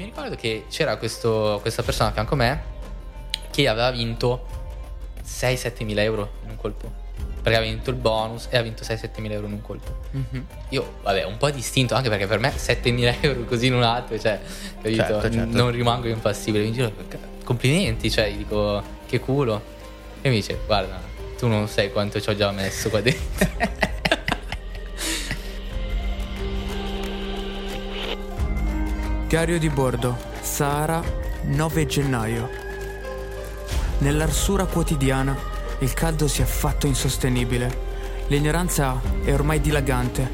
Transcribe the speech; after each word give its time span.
mi 0.00 0.06
ricordo 0.06 0.34
che 0.34 0.64
c'era 0.70 0.96
questo, 0.96 1.58
questa 1.60 1.82
persona 1.82 2.08
a 2.08 2.12
fianco 2.12 2.32
a 2.32 2.36
me 2.38 2.62
che 3.50 3.68
aveva 3.68 3.90
vinto 3.90 4.46
6-7 5.22 5.84
mila 5.84 6.02
euro 6.02 6.36
in 6.44 6.50
un 6.50 6.56
colpo. 6.56 6.90
Perché 7.42 7.58
aveva 7.58 7.70
vinto 7.70 7.90
il 7.90 7.96
bonus 7.96 8.46
e 8.48 8.56
ha 8.56 8.62
vinto 8.62 8.82
6-7 8.82 9.20
mila 9.20 9.34
euro 9.34 9.46
in 9.46 9.52
un 9.52 9.60
colpo. 9.60 9.98
Mhm. 10.12 10.46
Io, 10.70 11.00
vabbè, 11.02 11.24
un 11.24 11.36
po' 11.36 11.50
distinto 11.50 11.94
anche 11.94 12.08
perché 12.08 12.26
per 12.26 12.38
me 12.38 12.50
7 12.54 12.90
mila 12.90 13.14
euro 13.20 13.44
così 13.44 13.66
in 13.66 13.74
un 13.74 13.82
attimo, 13.82 14.18
cioè, 14.18 14.40
capito? 14.80 15.02
Certo, 15.02 15.30
certo. 15.30 15.56
Non 15.56 15.70
rimango 15.70 16.08
impassibile. 16.08 16.64
Mi 16.64 16.72
giro, 16.72 16.92
complimenti, 17.44 18.10
cioè, 18.10 18.30
gli 18.30 18.38
dico, 18.38 18.82
che 19.06 19.20
culo. 19.20 19.62
E 20.22 20.30
mi 20.30 20.36
dice, 20.36 20.60
guarda, 20.64 20.98
tu 21.36 21.46
non 21.46 21.68
sai 21.68 21.92
quanto 21.92 22.20
ci 22.22 22.30
ho 22.30 22.34
già 22.34 22.50
messo 22.52 22.88
qua 22.88 23.02
dentro. 23.02 23.88
Diario 29.30 29.60
di 29.60 29.70
bordo, 29.70 30.18
Sahara, 30.40 31.00
9 31.44 31.86
gennaio. 31.86 32.50
Nell'arsura 33.98 34.66
quotidiana 34.66 35.38
il 35.78 35.94
caldo 35.94 36.26
si 36.26 36.42
è 36.42 36.44
fatto 36.44 36.88
insostenibile. 36.88 38.24
L'ignoranza 38.26 39.00
è 39.22 39.32
ormai 39.32 39.60
dilagante. 39.60 40.28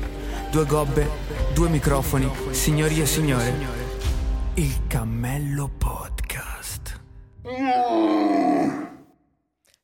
Due 0.50 0.64
gobbe, 0.64 1.10
due 1.52 1.68
microfoni, 1.68 2.26
signorie 2.52 3.02
e 3.02 3.06
signore. 3.06 3.54
Il 4.54 4.86
Cammello 4.86 5.68
Podcast. 5.76 6.98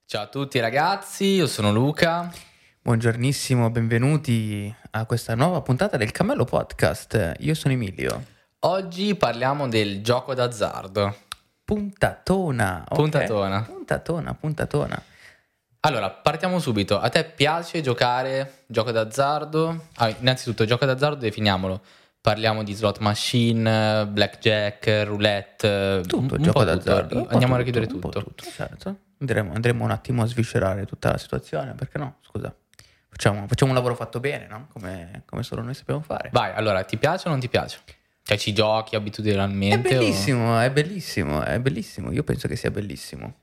Ciao 0.07 0.23
a 0.23 0.29
tutti 0.29 0.59
ragazzi, 0.59 1.25
io 1.27 1.47
sono 1.49 1.71
Luca. 1.71 2.33
Buongiornissimo, 2.81 3.71
benvenuti 3.71 4.75
a 4.93 5.05
questa 5.05 5.35
nuova 5.35 5.61
puntata 5.61 5.99
del 5.99 6.13
Cammello 6.13 6.45
Podcast. 6.45 7.35
Io 7.41 7.53
sono 7.53 7.75
Emilio. 7.75 8.41
Oggi 8.65 9.17
parliamo 9.17 9.67
del 9.69 10.03
gioco 10.03 10.35
d'azzardo. 10.35 11.17
Puntatona. 11.65 12.85
ok? 12.89 12.95
Puntatona. 12.95 13.63
Puntatona, 13.63 14.35
puntatona. 14.35 15.03
Allora, 15.81 16.11
partiamo 16.11 16.61
subito. 16.61 16.97
A 16.97 17.09
te 17.09 17.25
piace 17.25 17.81
giocare 17.81 18.63
gioco 18.69 18.93
d'azzardo? 18.93 19.87
Ah, 19.97 20.11
innanzitutto, 20.11 20.65
gioco 20.65 20.85
d'azzardo 20.87 21.17
definiamolo. 21.17 21.83
Parliamo 22.21 22.63
di 22.63 22.73
slot 22.73 22.99
machine, 23.01 24.07
blackjack, 24.07 25.03
roulette, 25.07 26.03
Tutto, 26.07 26.37
un 26.37 26.43
gioco 26.43 26.63
d'azzardo. 26.63 27.23
tutto. 27.23 27.33
Andiamo 27.33 27.55
a 27.55 27.59
tutto, 27.59 27.79
richiudere 27.79 27.99
po' 27.99 28.11
tutto. 28.11 28.45
certo. 28.49 28.97
Andremo, 29.19 29.55
andremo 29.55 29.83
un 29.83 29.91
attimo 29.91 30.23
a 30.23 30.27
sviscerare 30.27 30.87
tutta 30.87 31.11
la 31.11 31.19
situazione, 31.19 31.73
perché 31.75 31.99
no? 31.99 32.19
Scusa. 32.21 32.55
Facciamo, 33.09 33.49
facciamo 33.49 33.73
un 33.73 33.77
lavoro 33.77 33.97
fatto 33.97 34.21
bene, 34.21 34.47
no? 34.47 34.69
Come, 34.73 35.25
come 35.27 35.43
solo 35.43 35.63
noi 35.63 35.75
sappiamo 35.75 36.01
fare. 36.01 36.29
Vai, 36.33 36.53
allora, 36.55 36.85
ti 36.85 36.97
piace 36.97 37.27
o 37.27 37.31
non 37.33 37.41
ti 37.41 37.49
piace? 37.49 37.81
Cioè, 38.25 38.39
ci 38.39 38.53
giochi 38.53 38.95
È 38.95 38.99
abitudinalmente? 38.99 39.97
o- 39.97 40.01
bellissimo, 40.01 40.61
è 40.61 40.71
bellissimo, 40.71 41.43
è 41.43 41.59
bellissimo. 41.59 42.13
Io 42.13 42.23
penso 42.23 42.47
che 42.49 42.57
sia 42.57 42.71
bellissimo. 42.71 43.35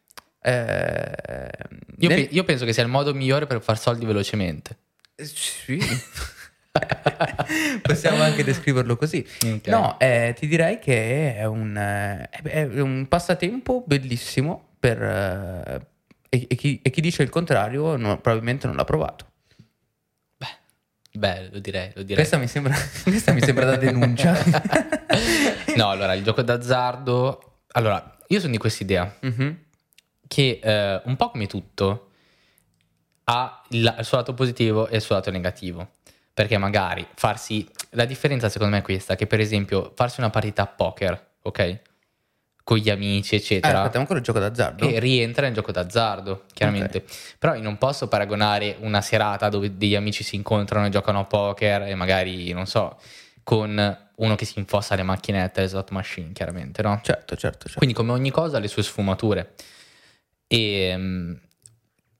Eh, 0.41 1.11
Io, 1.99 2.07
nel- 2.09 2.27
pe- 2.27 2.33
io 2.33 2.43
penso 2.45 2.63
che 2.65 2.71
sia 2.73 2.83
il 2.83 2.89
modo 2.89 3.13
migliore 3.13 3.45
per 3.45 3.61
far 3.61 3.77
soldi 3.77 4.05
velocemente. 4.05 4.77
Eh, 5.15 5.25
Sì. 5.25 5.79
Possiamo 7.81 8.21
anche 8.21 8.43
descriverlo 8.43 8.95
così. 8.95 9.25
Ok. 9.45 9.67
No, 9.67 9.99
eh, 9.99 10.33
ti 10.37 10.47
direi 10.47 10.79
che 10.79 11.35
è 11.35 11.45
un, 11.45 11.75
eh, 11.75 12.29
è 12.29 12.79
un 12.79 13.07
passatempo 13.07 13.83
bellissimo 13.85 14.69
per... 14.79 15.01
eh, 15.01 15.87
e, 16.29 16.45
e 16.47 16.55
chi, 16.55 16.79
e 16.83 16.89
chi 16.91 17.01
dice 17.01 17.23
il 17.23 17.29
contrario 17.29 17.95
no- 17.97 18.19
probabilmente 18.19 18.67
non 18.67 18.75
l'ha 18.75 18.83
provato. 18.85 19.25
Beh, 21.11 21.49
lo 21.51 21.59
direi, 21.59 21.91
lo 21.95 22.03
direi. 22.03 22.17
Questa 22.17 22.37
mi 22.37 22.47
sembra, 22.47 22.75
questa 23.03 23.33
mi 23.33 23.41
sembra 23.41 23.65
da 23.65 23.75
denuncia. 23.77 24.37
no, 25.75 25.89
allora, 25.89 26.13
il 26.13 26.23
gioco 26.23 26.41
d'azzardo... 26.41 27.61
Allora, 27.71 28.17
io 28.27 28.39
sono 28.39 28.51
di 28.51 28.57
questa 28.57 28.83
idea. 28.83 29.17
Mhm. 29.21 29.57
che 30.27 30.59
eh, 30.61 31.01
un 31.05 31.15
po' 31.15 31.31
come 31.31 31.47
tutto 31.47 32.11
ha 33.25 33.63
il, 33.69 33.95
il 33.97 34.05
suo 34.05 34.17
lato 34.17 34.33
positivo 34.33 34.87
e 34.87 34.97
il 34.97 35.01
suo 35.01 35.15
lato 35.15 35.31
negativo. 35.31 35.95
Perché 36.33 36.57
magari 36.57 37.05
farsi... 37.15 37.67
La 37.91 38.05
differenza 38.05 38.49
secondo 38.49 38.73
me 38.73 38.79
è 38.81 38.83
questa, 38.83 39.15
che 39.15 39.25
per 39.25 39.39
esempio 39.39 39.91
farsi 39.95 40.19
una 40.19 40.29
partita 40.29 40.61
a 40.61 40.67
poker, 40.67 41.31
ok? 41.41 41.79
Con 42.63 42.77
gli 42.77 42.89
amici, 42.89 43.35
eccetera. 43.35 43.79
aspetta, 43.79 43.97
ancora 43.97 44.19
il 44.19 44.25
gioco 44.25 44.39
d'azzardo? 44.39 44.87
e 44.87 44.99
rientra 44.99 45.45
nel 45.45 45.53
gioco 45.53 45.71
d'azzardo, 45.71 46.43
chiaramente. 46.53 47.03
Però 47.39 47.55
io 47.55 47.63
non 47.63 47.77
posso 47.77 48.07
paragonare 48.07 48.75
una 48.81 49.01
serata 49.01 49.49
dove 49.49 49.75
degli 49.75 49.95
amici 49.95 50.23
si 50.23 50.35
incontrano 50.35 50.85
e 50.85 50.89
giocano 50.89 51.19
a 51.19 51.23
poker 51.25 51.83
e 51.83 51.95
magari, 51.95 52.51
non 52.51 52.67
so, 52.67 52.99
con 53.43 53.97
uno 54.15 54.35
che 54.35 54.45
si 54.45 54.59
infossa 54.59 54.95
le 54.95 55.03
macchinette, 55.03 55.61
le 55.61 55.67
slot 55.67 55.89
machine, 55.91 56.31
chiaramente, 56.33 56.81
no? 56.83 56.99
Certo, 57.03 57.35
certo, 57.35 57.63
certo. 57.63 57.77
Quindi 57.77 57.95
come 57.95 58.11
ogni 58.11 58.29
cosa 58.29 58.57
ha 58.57 58.59
le 58.59 58.67
sue 58.67 58.83
sfumature. 58.83 59.53
E 60.45 60.93
mm, 60.95 61.33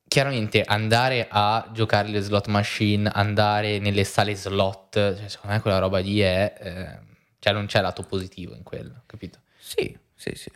chiaramente 0.08 0.64
andare 0.64 1.28
a 1.30 1.70
giocare 1.72 2.08
le 2.08 2.22
slot 2.22 2.48
machine, 2.48 3.10
andare 3.14 3.80
nelle 3.80 4.04
sale 4.04 4.36
slot, 4.36 4.94
cioè, 4.94 5.28
secondo 5.28 5.56
me 5.56 5.62
quella 5.62 5.78
roba 5.78 6.00
lì 6.00 6.20
è... 6.20 6.54
eh, 6.60 7.08
cioè 7.40 7.54
non 7.54 7.68
c'è 7.68 7.80
lato 7.82 8.04
positivo 8.04 8.56
in 8.56 8.64
quello, 8.64 9.04
capito? 9.06 9.40
Sì, 9.58 9.98
sì, 10.20 10.32
sì. 10.36 10.52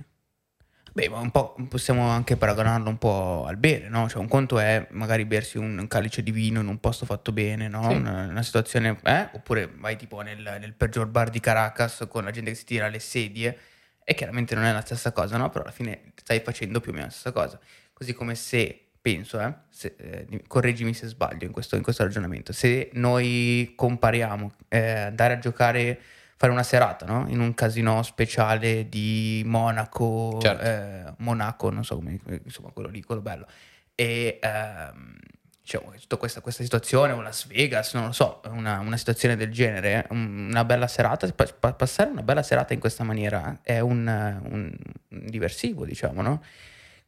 Beh, 0.92 1.10
ma 1.10 1.20
un 1.20 1.32
po' 1.32 1.56
possiamo 1.70 2.08
anche 2.10 2.38
paragonarlo 2.38 2.88
un 2.88 2.98
po' 3.00 3.46
al 3.48 3.58
bere, 3.58 3.88
no? 3.90 4.08
Cioè, 4.08 4.22
un 4.22 4.28
conto 4.28 4.60
è 4.60 4.86
magari 4.92 5.26
bersi 5.26 5.58
un, 5.58 5.76
un 5.76 5.88
calice 5.88 6.22
di 6.22 6.32
vino 6.32 6.60
in 6.60 6.68
un 6.68 6.80
posto 6.80 7.06
fatto 7.06 7.32
bene, 7.32 7.68
no? 7.68 7.90
Sì. 7.90 7.96
Una, 7.96 8.28
una 8.28 8.44
situazione, 8.44 9.00
eh? 9.04 9.30
Oppure 9.32 9.72
vai 9.76 9.96
tipo 9.96 10.22
nel, 10.22 10.58
nel 10.60 10.74
peggior 10.74 11.08
bar 11.08 11.30
di 11.30 11.40
Caracas 11.40 12.06
con 12.08 12.24
la 12.26 12.30
gente 12.30 12.52
che 12.52 12.58
si 12.58 12.66
tira 12.66 12.90
le 12.90 13.00
sedie 13.00 13.58
e 14.04 14.14
chiaramente 14.14 14.54
non 14.54 14.66
è 14.66 14.72
la 14.74 14.82
stessa 14.82 15.12
cosa, 15.14 15.38
no? 15.38 15.50
Però 15.50 15.64
alla 15.64 15.74
fine 15.74 16.12
stai 16.16 16.42
facendo 16.42 16.80
più 16.80 16.92
o 16.92 16.94
meno 16.94 17.08
la 17.08 17.12
stessa 17.12 17.32
cosa. 17.32 17.60
Così 17.92 18.14
come 18.14 18.36
se, 18.36 18.90
penso, 19.02 19.40
eh? 19.40 19.52
se- 19.70 19.96
eh, 19.98 20.44
correggimi 20.46 20.94
se 20.94 21.08
sbaglio 21.08 21.46
in 21.48 21.54
questo, 21.54 21.76
in 21.76 21.82
questo 21.82 22.04
ragionamento, 22.04 22.54
se 22.54 22.92
noi 22.94 23.74
compariamo 23.76 24.52
eh, 24.68 24.92
andare 24.92 25.34
a 25.34 25.40
giocare 25.40 26.00
fare 26.44 26.52
una 26.52 26.64
serata 26.64 27.06
no? 27.06 27.26
in 27.30 27.40
un 27.40 27.54
casino 27.54 28.04
speciale 28.04 28.90
di 28.90 29.44
Monaco, 29.46 30.40
Certo. 30.42 30.62
eh, 30.62 31.14
Monaco, 31.20 31.70
non 31.70 31.86
so 31.86 31.96
come, 31.96 32.20
insomma, 32.44 32.70
quello 32.72 32.90
lì, 32.90 33.02
quello 33.02 33.22
bello. 33.22 33.48
E 33.96 34.40
ehm, 34.42 35.16
diciamo, 35.62 35.94
tutta 35.98 36.18
questa, 36.18 36.42
questa 36.42 36.62
situazione, 36.64 37.14
o 37.14 37.22
Las 37.22 37.48
Vegas, 37.48 37.94
non 37.94 38.08
lo 38.08 38.12
so, 38.12 38.42
una, 38.50 38.80
una 38.80 38.98
situazione 38.98 39.38
del 39.38 39.54
genere, 39.54 40.06
un- 40.10 40.48
una 40.50 40.66
bella 40.66 40.88
serata, 40.88 41.32
pa- 41.32 41.48
pa- 41.58 41.74
passare 41.76 42.10
una 42.10 42.24
bella 42.24 42.44
serata 42.44 42.74
in 42.74 42.82
questa 42.82 43.06
maniera 43.06 43.60
è 43.62 43.80
un, 43.80 44.00
un- 44.06 44.76
un 45.12 45.26
diversivo, 45.28 45.86
diciamo, 45.86 46.22
no? 46.22 46.44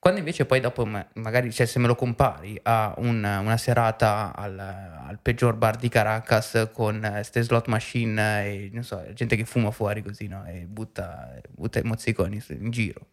Quando 0.05 0.21
invece 0.21 0.45
poi 0.45 0.59
dopo 0.59 0.85
ma- 0.85 1.03
magari, 1.13 1.51
cioè 1.51 1.65
se 1.65 1.79
me 1.79 1.87
lo 1.87 1.95
compari 1.95 2.59
a 2.61 2.93
un- 2.97 3.23
una 3.23 3.57
serata 3.57 4.35
al, 4.35 4.59
al 4.59 5.17
peggior 5.19 5.55
bar 5.55 5.77
di 5.77 5.89
Caracas 5.89 6.69
con 6.71 7.21
ste 7.23 7.41
slot 7.41 7.65
machine 7.65 8.45
e 8.45 8.69
non 8.71 8.83
so, 8.83 9.03
gente 9.13 9.35
che 9.35 9.45
fuma 9.45 9.71
fuori 9.71 10.03
così, 10.03 10.27
no? 10.27 10.45
E 10.45 10.67
butta, 10.67 11.41
butta 11.49 11.79
i 11.79 11.81
mozziconi 11.81 12.39
in 12.49 12.69
giro. 12.69 13.07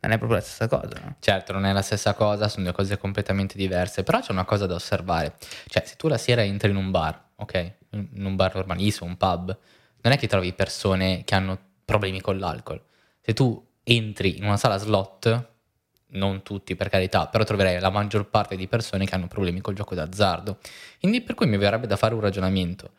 Non 0.00 0.12
è 0.12 0.18
proprio 0.18 0.36
la 0.36 0.44
stessa 0.44 0.68
cosa, 0.68 1.00
no? 1.02 1.16
Certo, 1.20 1.54
non 1.54 1.64
è 1.64 1.72
la 1.72 1.80
stessa 1.80 2.12
cosa, 2.12 2.48
sono 2.48 2.64
due 2.64 2.74
cose 2.74 2.98
completamente 2.98 3.56
diverse, 3.56 4.02
però 4.02 4.20
c'è 4.20 4.32
una 4.32 4.44
cosa 4.44 4.66
da 4.66 4.74
osservare. 4.74 5.36
Cioè, 5.68 5.84
se 5.86 5.96
tu 5.96 6.06
la 6.06 6.18
sera 6.18 6.42
entri 6.42 6.68
in 6.68 6.76
un 6.76 6.90
bar, 6.90 7.18
ok? 7.36 7.72
In 7.92 8.26
un 8.26 8.36
bar 8.36 8.56
normalissimo, 8.56 9.08
un 9.08 9.16
pub, 9.16 9.58
non 10.02 10.12
è 10.12 10.18
che 10.18 10.26
trovi 10.26 10.52
persone 10.52 11.24
che 11.24 11.34
hanno 11.34 11.58
problemi 11.82 12.20
con 12.20 12.38
l'alcol. 12.38 12.84
Se 13.22 13.32
tu 13.32 13.66
entri 13.84 14.36
in 14.36 14.44
una 14.44 14.58
sala 14.58 14.76
slot, 14.76 15.54
non 16.08 16.42
tutti 16.42 16.76
per 16.76 16.88
carità, 16.88 17.26
però 17.26 17.44
troverai 17.44 17.80
la 17.80 17.90
maggior 17.90 18.28
parte 18.28 18.56
di 18.56 18.68
persone 18.68 19.04
che 19.06 19.14
hanno 19.14 19.26
problemi 19.26 19.60
col 19.60 19.74
gioco 19.74 19.94
d'azzardo. 19.94 20.58
Quindi 21.00 21.20
per 21.20 21.34
cui 21.34 21.46
mi 21.46 21.56
verrebbe 21.56 21.86
da 21.86 21.96
fare 21.96 22.14
un 22.14 22.20
ragionamento. 22.20 22.92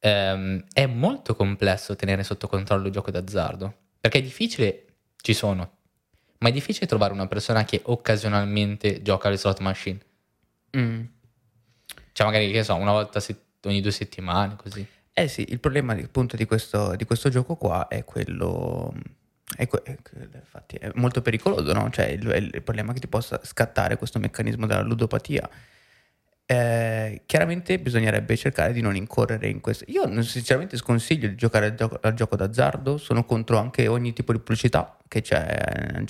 Ehm, 0.00 0.64
è 0.72 0.86
molto 0.86 1.34
complesso 1.34 1.96
tenere 1.96 2.24
sotto 2.24 2.46
controllo 2.48 2.86
il 2.86 2.92
gioco 2.92 3.10
d'azzardo, 3.10 3.74
perché 4.00 4.18
è 4.18 4.22
difficile, 4.22 4.84
ci 5.16 5.34
sono, 5.34 5.78
ma 6.38 6.48
è 6.48 6.52
difficile 6.52 6.86
trovare 6.86 7.12
una 7.12 7.26
persona 7.26 7.64
che 7.64 7.80
occasionalmente 7.84 9.02
gioca 9.02 9.28
alle 9.28 9.38
slot 9.38 9.60
machine. 9.60 9.98
Mm. 10.76 11.04
Cioè 12.12 12.26
magari, 12.26 12.52
che 12.52 12.62
so, 12.62 12.74
una 12.74 12.92
volta 12.92 13.22
ogni 13.62 13.80
due 13.80 13.90
settimane, 13.90 14.56
così. 14.56 14.86
Eh 15.12 15.28
sì, 15.28 15.46
il 15.48 15.60
problema 15.60 15.94
appunto 15.94 16.36
di 16.36 16.44
questo, 16.44 16.96
di 16.96 17.04
questo 17.04 17.28
gioco 17.28 17.56
qua 17.56 17.88
è 17.88 18.04
quello... 18.04 18.92
È, 19.56 19.62
è 19.62 19.66
que- 19.68 19.82
infatti 20.32 20.76
è 20.76 20.90
molto 20.94 21.20
pericoloso, 21.22 21.72
no? 21.72 21.90
Cioè 21.90 22.06
il, 22.06 22.26
è 22.26 22.36
il 22.36 22.62
problema 22.62 22.92
che 22.92 23.00
ti 23.00 23.08
possa 23.08 23.40
scattare 23.44 23.96
questo 23.96 24.18
meccanismo 24.18 24.66
della 24.66 24.80
ludopatia. 24.82 25.48
Eh, 26.46 27.22
chiaramente 27.24 27.78
bisognerebbe 27.78 28.36
cercare 28.36 28.72
di 28.72 28.80
non 28.82 28.96
incorrere 28.96 29.48
in 29.48 29.60
questo. 29.60 29.84
Io 29.88 30.22
sinceramente 30.22 30.76
sconsiglio 30.76 31.28
di 31.28 31.36
giocare 31.36 31.66
al 31.66 31.74
gioco, 31.74 31.98
al 32.02 32.14
gioco 32.14 32.36
d'azzardo, 32.36 32.98
sono 32.98 33.24
contro 33.24 33.58
anche 33.58 33.86
ogni 33.86 34.12
tipo 34.12 34.32
di 34.32 34.38
pubblicità 34.38 34.98
che 35.08 35.20
c'è. 35.22 36.04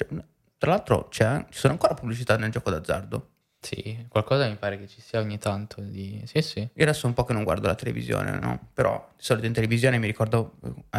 Tra 0.59 0.71
l'altro 0.71 1.09
c'è- 1.09 1.45
ci 1.51 1.59
sono 1.59 1.73
ancora 1.75 1.95
pubblicità 1.95 2.37
nel 2.37 2.51
gioco 2.51 2.71
d'azzardo. 2.71 3.34
Sì, 3.65 4.05
qualcosa 4.09 4.47
mi 4.47 4.57
pare 4.57 4.79
che 4.79 4.87
ci 4.87 5.01
sia 5.01 5.21
ogni 5.21 5.39
tanto 5.39 5.81
di... 5.81 6.21
Sì, 6.27 6.43
sì. 6.43 6.59
Io 6.61 6.83
adesso 6.83 7.07
un 7.07 7.15
po' 7.15 7.25
che 7.25 7.33
non 7.33 7.45
guardo 7.45 7.67
la 7.67 7.75
televisione, 7.75 8.39
no? 8.39 8.69
Però 8.75 9.09
di 9.17 9.23
solito 9.25 9.47
in 9.47 9.55
televisione 9.55 9.97
mi 9.99 10.07
ricordo, 10.07 10.57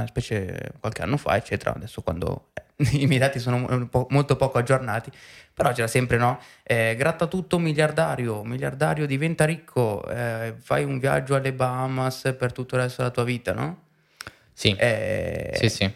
specie 0.08 0.72
qualche 0.80 1.04
anno 1.04 1.18
fa, 1.18 1.36
eccetera, 1.36 1.76
adesso 1.76 2.02
quando 2.02 2.48
eh, 2.54 2.64
i 2.98 3.06
miei 3.06 3.20
dati 3.20 3.38
sono 3.38 3.88
po', 3.88 4.08
molto 4.10 4.36
poco 4.36 4.58
aggiornati, 4.58 5.12
però 5.54 5.72
c'era 5.74 5.86
sempre, 5.86 6.18
no? 6.18 6.40
Eh, 6.64 6.96
gratta 6.98 7.28
tutto 7.28 7.60
miliardario, 7.60 8.44
miliardario 8.44 9.06
diventa 9.06 9.46
ricco, 9.46 10.04
eh, 10.10 10.56
fai 10.60 10.84
un 10.84 10.98
viaggio 10.98 11.36
alle 11.36 11.54
Bahamas 11.54 12.34
per 12.36 12.52
tutto 12.52 12.76
il 12.78 12.82
resto 12.82 13.04
della 13.04 13.14
tua 13.14 13.24
vita, 13.26 13.54
no? 13.54 13.84
Sì, 14.54 14.76
Eh, 14.76 15.52
sì, 15.54 15.70
sì. 15.70 15.94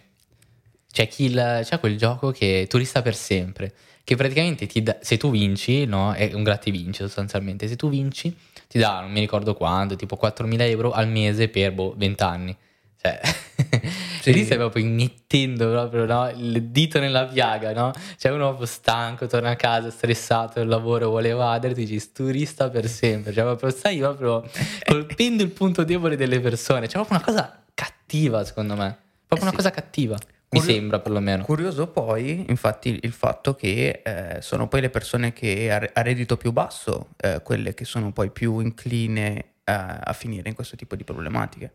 C'è, 0.92 1.07
chi 1.07 1.25
il- 1.25 1.62
c'è 1.63 1.80
quel 1.80 1.98
gioco 1.98 2.31
che 2.31 2.63
è 2.63 2.68
turista 2.68 3.01
per 3.01 3.16
sempre, 3.16 3.74
che 4.09 4.15
praticamente 4.15 4.65
ti 4.65 4.81
dà- 4.81 4.97
se 5.01 5.17
tu 5.17 5.29
vinci, 5.29 5.85
no? 5.85 6.13
È 6.13 6.31
un 6.33 6.41
gratta 6.41 6.71
vinci 6.71 7.03
sostanzialmente, 7.03 7.67
se 7.67 7.75
tu 7.75 7.89
vinci 7.89 8.35
ti 8.67 8.79
dà, 8.79 9.01
non 9.01 9.11
mi 9.11 9.19
ricordo 9.19 9.53
quanto, 9.53 9.95
tipo 9.95 10.17
4.000 10.19 10.67
euro 10.67 10.89
al 10.91 11.07
mese 11.07 11.47
per 11.47 11.73
boh, 11.73 11.94
20 11.95 12.23
anni. 12.23 12.57
Cioè, 13.00 13.19
Sì. 14.21 14.33
lì 14.33 14.45
stai 14.45 14.57
proprio 14.57 14.83
immettendo 14.83 15.69
proprio 15.69 16.06
no? 16.06 16.27
il 16.31 16.63
dito 16.63 17.00
nella 17.00 17.25
piaga, 17.27 17.71
no? 17.71 17.91
Cioè 18.17 18.31
uno 18.31 18.47
proprio 18.47 18.65
stanco, 18.65 19.27
torna 19.27 19.51
a 19.51 19.56
casa 19.56 19.91
stressato, 19.91 20.59
il 20.59 20.67
lavoro 20.67 21.09
vuole 21.09 21.29
evadere, 21.29 21.75
ti 21.75 21.85
dici 21.85 22.11
turista 22.11 22.67
per 22.71 22.88
sempre, 22.88 23.31
cioè 23.31 23.44
proprio 23.44 23.69
stai 23.69 24.00
proprio 24.00 24.44
colpendo 24.89 25.44
il 25.44 25.51
punto 25.51 25.83
debole 25.83 26.15
delle 26.15 26.39
persone, 26.39 26.88
c'è 26.88 26.94
proprio 26.94 27.17
una 27.17 27.25
cosa 27.25 27.63
cattiva 27.75 28.44
secondo 28.44 28.75
me, 28.75 28.97
proprio 29.27 29.50
una 29.50 29.51
sì. 29.51 29.63
cosa 29.63 29.69
cattiva, 29.69 30.17
mi 30.51 30.60
Curio- 30.60 30.75
sembra 30.75 31.00
perlomeno. 31.00 31.44
Curioso 31.44 31.88
poi, 31.88 32.46
infatti, 32.50 33.00
il 33.04 33.12
fatto 33.12 33.56
che 33.56 34.01
eh, 34.04 34.42
sono 34.42 34.68
poi 34.68 34.81
le 34.81 34.90
persone 34.90 35.31
che 35.31 35.72
a, 35.72 35.90
a 35.94 36.01
reddito 36.01 36.38
più 36.38 36.51
basso, 36.51 37.10
eh, 37.18 37.42
quelle 37.44 37.74
che 37.74 37.86
sono 37.86 38.12
poi 38.12 38.31
più 38.31 38.60
incline 38.60 39.38
eh, 39.38 39.46
a 39.66 40.13
finire 40.13 40.50
in 40.50 40.56
questo 40.56 40.75
tipo 40.75 40.96
di 40.96 41.04
problematiche. 41.04 41.74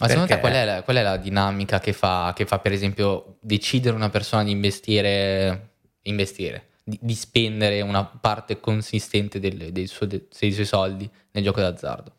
Ma 0.00 0.08
secondo 0.08 0.32
te 0.32 0.40
qual 0.40 0.54
è, 0.54 0.64
la, 0.64 0.82
qual 0.82 0.96
è 0.96 1.02
la 1.02 1.18
dinamica 1.18 1.78
che 1.78 1.92
fa, 1.92 2.32
che 2.34 2.46
fa, 2.46 2.58
per 2.58 2.72
esempio, 2.72 3.36
decidere 3.40 3.94
una 3.94 4.08
persona 4.08 4.42
di 4.42 4.50
investire, 4.50 5.74
investire 6.02 6.68
di, 6.82 6.98
di 7.00 7.14
spendere 7.14 7.80
una 7.82 8.04
parte 8.04 8.58
consistente 8.58 9.38
del- 9.38 9.70
dei, 9.70 9.86
suo- 9.86 10.06
dei 10.06 10.26
suoi 10.52 10.64
soldi 10.64 11.08
nel 11.32 11.44
gioco 11.44 11.60
d'azzardo? 11.60 12.12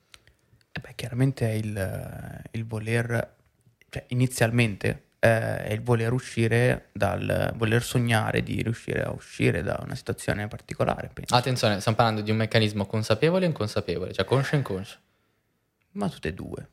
Eh 0.72 0.80
beh, 0.80 0.94
chiaramente 0.96 1.50
è 1.50 1.54
il, 1.54 2.42
il 2.52 2.66
voler, 2.66 3.36
cioè 3.90 4.06
inizialmente 4.10 5.04
eh, 5.24 5.64
è 5.64 5.72
il 5.72 5.82
voler 5.82 6.12
uscire 6.12 6.90
dal, 6.92 7.54
voler 7.56 7.82
sognare 7.82 8.44
di 8.44 8.62
riuscire 8.62 9.04
a 9.04 9.12
uscire 9.12 9.64
da 9.64 9.80
una 9.82 9.96
situazione 9.96 10.50
particolare, 10.50 11.10
penso. 11.14 11.34
Attenzione, 11.34 11.80
stiamo 11.80 11.96
parlando 11.96 12.22
di 12.22 12.30
un 12.30 12.36
meccanismo 12.38 12.86
consapevole 12.86 13.46
e 13.46 13.48
inconsapevole, 13.48 14.12
cioè 14.12 14.26
conscio 14.26 14.56
e 14.56 14.58
inconscio. 14.58 14.98
Ma 15.92 16.10
tutte 16.10 16.28
e 16.28 16.34
due. 16.34 16.68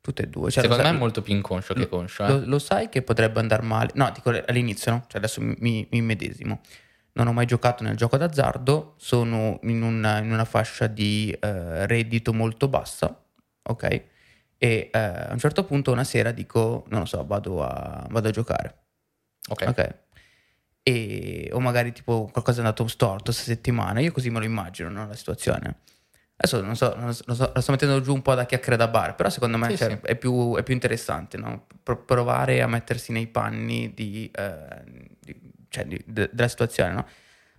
Tutte 0.00 0.22
e 0.22 0.26
due. 0.28 0.50
Cioè, 0.52 0.62
Secondo 0.62 0.76
lo 0.76 0.82
me 0.82 0.88
sai- 0.88 0.96
è 0.96 1.00
molto 1.00 1.20
più 1.22 1.34
inconscio 1.34 1.74
che 1.74 1.80
lo- 1.80 1.88
conscio. 1.88 2.26
Lo, 2.28 2.36
Eh? 2.42 2.44
lo 2.46 2.58
sai 2.60 2.88
che 2.88 3.02
potrebbe 3.02 3.40
andare 3.40 3.62
male? 3.62 3.90
No, 3.94 4.08
dico 4.14 4.30
all'inizio, 4.46 4.92
no? 4.92 5.04
Cioè 5.08 5.18
adesso 5.18 5.40
mi, 5.40 5.56
mi, 5.58 5.88
immedesimo. 5.90 6.60
Non 7.14 7.26
ho 7.26 7.32
mai 7.32 7.46
giocato 7.46 7.82
nel 7.82 7.96
gioco 7.96 8.16
d'azzardo, 8.16 8.94
sono 8.98 9.58
in 9.64 9.82
una, 9.82 10.18
in 10.18 10.30
una 10.30 10.44
fascia 10.44 10.86
di 10.86 11.36
eh, 11.40 11.86
reddito 11.88 12.32
molto 12.32 12.68
bassa, 12.68 13.20
ok? 13.62 14.02
E 14.62 14.90
eh, 14.92 14.98
a 14.98 15.28
un 15.32 15.38
certo 15.38 15.64
punto 15.64 15.90
una 15.90 16.04
sera 16.04 16.32
dico, 16.32 16.84
non 16.88 17.00
lo 17.00 17.06
so, 17.06 17.24
vado 17.24 17.62
a, 17.64 18.06
vado 18.10 18.28
a 18.28 18.30
giocare, 18.30 18.74
Ok. 19.48 19.64
ok? 19.68 19.94
E, 20.82 21.48
o 21.52 21.60
magari 21.60 21.92
tipo 21.92 22.28
qualcosa 22.30 22.58
è 22.58 22.64
andato 22.64 22.86
storto 22.86 23.24
questa 23.24 23.44
settimana, 23.44 24.00
io 24.00 24.12
così 24.12 24.28
me 24.28 24.38
lo 24.38 24.44
immagino, 24.44 24.90
no? 24.90 25.06
La 25.06 25.14
situazione. 25.14 25.78
Adesso 26.36 26.60
non 26.62 26.76
so, 26.76 26.94
non 26.96 27.12
so- 27.14 27.24
lo 27.54 27.60
sto 27.60 27.70
mettendo 27.72 28.00
giù 28.02 28.12
un 28.14 28.20
po' 28.22 28.34
da 28.34 28.44
chiacchiere 28.44 28.76
da 28.76 28.88
bar, 28.88 29.14
però 29.14 29.30
secondo 29.30 29.56
me 29.56 29.70
Sì, 29.70 29.76
cioè, 29.78 29.90
sì. 29.90 29.98
È, 30.02 30.16
più, 30.16 30.56
è 30.56 30.62
più 30.62 30.74
interessante 30.74 31.38
no? 31.38 31.66
Pro- 31.82 32.02
provare 32.04 32.60
a 32.60 32.66
mettersi 32.66 33.12
nei 33.12 33.28
panni 33.28 33.94
di, 33.94 34.30
eh, 34.34 34.82
di- 35.20 35.40
cioè, 35.68 35.86
di- 35.86 36.02
de- 36.06 36.28
della 36.32 36.48
situazione. 36.48 36.92
No? 36.92 37.06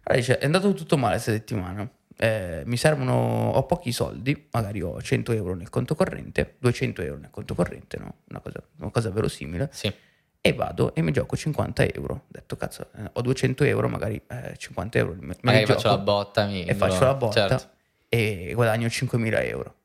Allora 0.03 0.19
dice, 0.19 0.37
è 0.37 0.45
andato 0.45 0.73
tutto 0.73 0.97
male 0.97 1.13
questa 1.13 1.31
settimana, 1.31 1.87
eh, 2.21 2.61
mi 2.65 2.77
servono, 2.77 3.49
ho 3.51 3.65
pochi 3.65 3.91
soldi, 3.91 4.47
magari 4.51 4.81
ho 4.81 5.01
100 5.01 5.31
euro 5.31 5.55
nel 5.55 5.69
conto 5.69 5.95
corrente, 5.95 6.55
200 6.59 7.01
euro 7.01 7.17
nel 7.19 7.31
conto 7.31 7.55
corrente, 7.55 7.97
no? 7.97 8.15
una, 8.29 8.39
cosa, 8.39 8.61
una 8.77 8.91
cosa 8.91 9.09
verosimile, 9.09 9.69
Sì. 9.71 9.91
e 10.39 10.53
vado 10.53 10.93
e 10.93 11.01
mi 11.01 11.11
gioco 11.11 11.35
50 11.35 11.83
euro. 11.85 12.13
Ho 12.13 12.23
detto, 12.27 12.55
cazzo, 12.57 12.89
eh, 12.95 13.09
ho 13.11 13.21
200 13.21 13.63
euro, 13.63 13.89
magari 13.89 14.21
eh, 14.27 14.53
50 14.55 14.97
euro. 14.99 15.15
Me, 15.19 15.35
Magari 15.41 15.65
faccio 15.65 15.87
la 15.87 15.97
botta 15.97 16.45
mi- 16.45 16.63
e 16.65 16.75
faccio 16.75 17.03
la 17.05 17.15
botta 17.15 17.47
Certo. 17.47 17.69
e 18.09 18.51
guadagno 18.53 18.87
5.000 18.87 19.43
euro. 19.43 19.75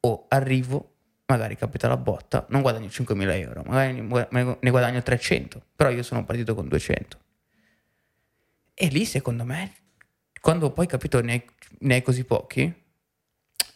O 0.00 0.26
arrivo, 0.28 0.90
magari 1.26 1.56
capita 1.56 1.86
la 1.88 1.96
botta, 1.96 2.46
non 2.48 2.62
guadagno 2.62 2.88
5.000 2.88 3.36
euro, 3.38 3.62
magari 3.64 4.00
ne 4.00 4.56
ne 4.60 4.70
guadagno 4.70 5.02
300, 5.02 5.62
però 5.76 5.90
io 5.90 6.02
sono 6.02 6.24
partito 6.24 6.54
con 6.54 6.66
200. 6.68 7.18
E 8.74 8.86
lì, 8.88 9.04
secondo 9.04 9.44
me, 9.44 9.72
quando 10.44 10.70
poi 10.72 10.86
capito 10.86 11.22
ne 11.22 11.32
hai, 11.32 11.44
ne 11.78 11.94
hai 11.94 12.02
così 12.02 12.22
pochi, 12.24 12.70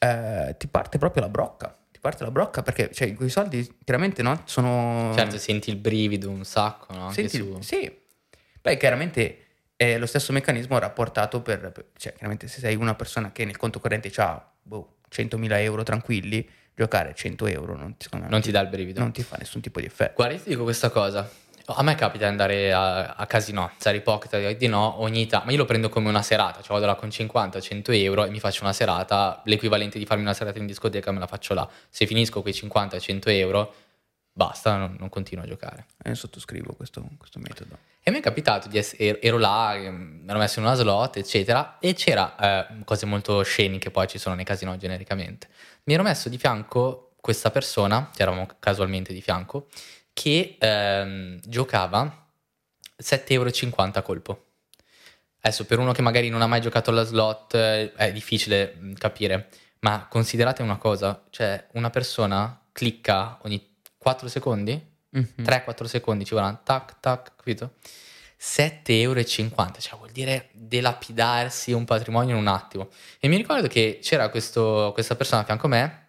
eh, 0.01 0.55
ti 0.59 0.67
parte 0.69 0.99
proprio 0.99 1.23
la 1.23 1.31
brocca. 1.31 1.75
Ti 1.91 1.99
parte 1.99 2.25
la 2.25 2.31
brocca 2.31 2.63
perché 2.63 2.91
cioè, 2.93 3.15
quei 3.15 3.31
soldi 3.31 3.67
chiaramente 3.83 4.21
no, 4.21 4.43
sono... 4.45 5.11
Certo, 5.15 5.39
senti 5.39 5.71
il 5.71 5.77
brivido 5.77 6.29
un 6.29 6.45
sacco, 6.45 6.93
no? 6.93 7.11
Senti, 7.11 7.39
su- 7.39 7.57
sì. 7.63 7.91
Beh, 8.61 8.77
chiaramente 8.77 9.47
è 9.77 9.97
lo 9.97 10.05
stesso 10.05 10.31
meccanismo 10.35 10.79
rapportato 10.79 11.41
per, 11.41 11.73
per- 11.73 11.87
cioè, 11.97 12.13
chiaramente 12.13 12.49
se 12.49 12.61
sei 12.61 12.77
una 12.77 12.95
persona 12.95 13.33
che 13.33 13.47
nel 13.47 13.57
conto 13.57 13.81
corrente 13.81 14.13
ha 14.17 14.53
boh, 14.61 14.99
100.000 15.09 15.59
euro 15.63 15.85
tranquilli, 15.85 16.47
giocare 16.75 17.15
100 17.15 17.47
euro 17.47 17.75
non 17.77 17.97
ti, 17.97 18.09
me, 18.13 18.29
Non 18.29 18.43
ti 18.43 18.51
dà 18.51 18.61
il 18.61 18.69
brivido. 18.69 19.01
non 19.01 19.11
ti 19.11 19.23
fa 19.23 19.37
nessun 19.39 19.63
tipo 19.63 19.81
di 19.81 19.87
effetto. 19.87 20.13
Guarda, 20.17 20.37
ti 20.37 20.51
dico 20.51 20.65
questa 20.65 20.91
cosa. 20.91 21.27
A 21.71 21.83
me 21.83 21.95
capita 21.95 22.25
di 22.25 22.31
andare 22.31 22.73
a, 22.73 23.15
a 23.15 23.27
casino, 23.27 23.71
stare 23.77 23.99
ipocrita 23.99 24.39
di 24.39 24.57
di 24.57 24.67
no 24.69 25.03
ogni 25.03 25.27
tanto, 25.27 25.47
ma 25.47 25.53
io 25.53 25.59
lo 25.59 25.65
prendo 25.67 25.91
come 25.91 26.09
una 26.09 26.23
serata, 26.23 26.63
cioè 26.63 26.73
vado 26.73 26.87
là 26.87 26.95
con 26.95 27.09
50-100 27.09 27.83
euro 28.03 28.25
e 28.25 28.31
mi 28.31 28.41
faccio 28.41 28.63
una 28.63 28.73
serata, 28.73 29.43
l'equivalente 29.45 29.99
di 29.99 30.07
farmi 30.07 30.23
una 30.23 30.33
serata 30.33 30.59
in 30.59 30.67
discoteca 30.67 31.13
me 31.13 31.19
la 31.19 31.27
faccio 31.27 31.53
là. 31.53 31.69
Se 31.91 32.07
finisco 32.07 32.41
quei 32.41 32.55
50-100 32.55 33.21
euro, 33.27 33.75
basta, 34.33 34.77
non, 34.77 34.97
non 34.99 35.11
continuo 35.11 35.45
a 35.45 35.47
giocare. 35.47 35.87
E 36.03 36.15
sottoscrivo 36.15 36.73
questo, 36.73 37.07
questo 37.19 37.39
metodo. 37.39 37.77
E 38.03 38.11
mi 38.11 38.19
è 38.19 38.21
capitato 38.23 38.69
di 38.69 38.79
essere, 38.79 39.21
ero 39.21 39.37
là, 39.37 39.75
eh, 39.75 39.91
mi 39.91 40.27
ero 40.27 40.39
messo 40.39 40.61
in 40.61 40.65
una 40.65 40.75
slot, 40.75 41.19
eccetera, 41.19 41.77
e 41.81 41.93
c'era 41.93 42.67
eh, 42.71 42.85
cose 42.85 43.05
molto 43.05 43.43
sceniche, 43.43 43.91
poi 43.91 44.07
ci 44.07 44.19
sono 44.19 44.35
nei 44.35 44.47
casino 44.47 44.75
genericamente. 44.79 45.49
Mi 45.85 45.93
ero 45.93 46.03
messo 46.03 46.31
di 46.31 46.39
fianco 46.39 47.11
questa 47.21 47.51
persona, 47.51 48.11
che 48.15 48.23
eravamo 48.23 48.49
casualmente 48.59 49.13
di 49.13 49.21
fianco, 49.21 49.67
che 50.19 50.57
ehm, 50.59 51.39
giocava 51.45 52.27
7,50 53.01 53.33
euro 53.33 53.51
a 53.95 54.03
colpo. 54.03 54.45
Adesso 55.41 55.65
per 55.65 55.79
uno 55.79 55.93
che 55.93 56.03
magari 56.03 56.29
non 56.29 56.43
ha 56.43 56.49
mai 56.49 56.61
giocato 56.61 56.91
alla 56.91 57.05
slot 57.05 57.55
eh, 57.55 57.93
è 57.93 58.11
difficile 58.13 58.75
mh, 58.77 58.93
capire, 58.95 59.49
ma 59.81 60.09
considerate 60.11 60.63
una 60.63 60.77
cosa, 60.77 61.23
cioè 61.31 61.69
una 61.75 61.91
persona 61.91 62.61
clicca 62.73 63.39
ogni 63.43 63.77
4 63.97 64.27
secondi 64.29 64.87
Mhm. 65.11 65.43
3-4 65.43 65.87
secondi 65.87 66.25
ci 66.27 66.35
vorranno, 66.35 66.61
tac, 66.65 67.01
tac, 67.01 67.33
capito? 67.37 67.75
7,50 68.37 68.91
euro, 69.01 69.23
cioè 69.25 69.97
vuol 69.97 70.11
dire 70.11 70.51
delapidarsi 70.53 71.73
un 71.73 71.85
patrimonio 71.87 72.35
in 72.35 72.41
un 72.41 72.47
attimo. 72.49 72.89
E 73.19 73.29
mi 73.29 73.37
ricordo 73.37 73.69
che 73.69 74.01
c'era 74.03 74.29
questo- 74.29 74.91
questa 74.93 75.15
persona 75.17 75.41
a 75.43 75.45
fianco 75.45 75.67
a 75.67 75.71
me 75.71 76.07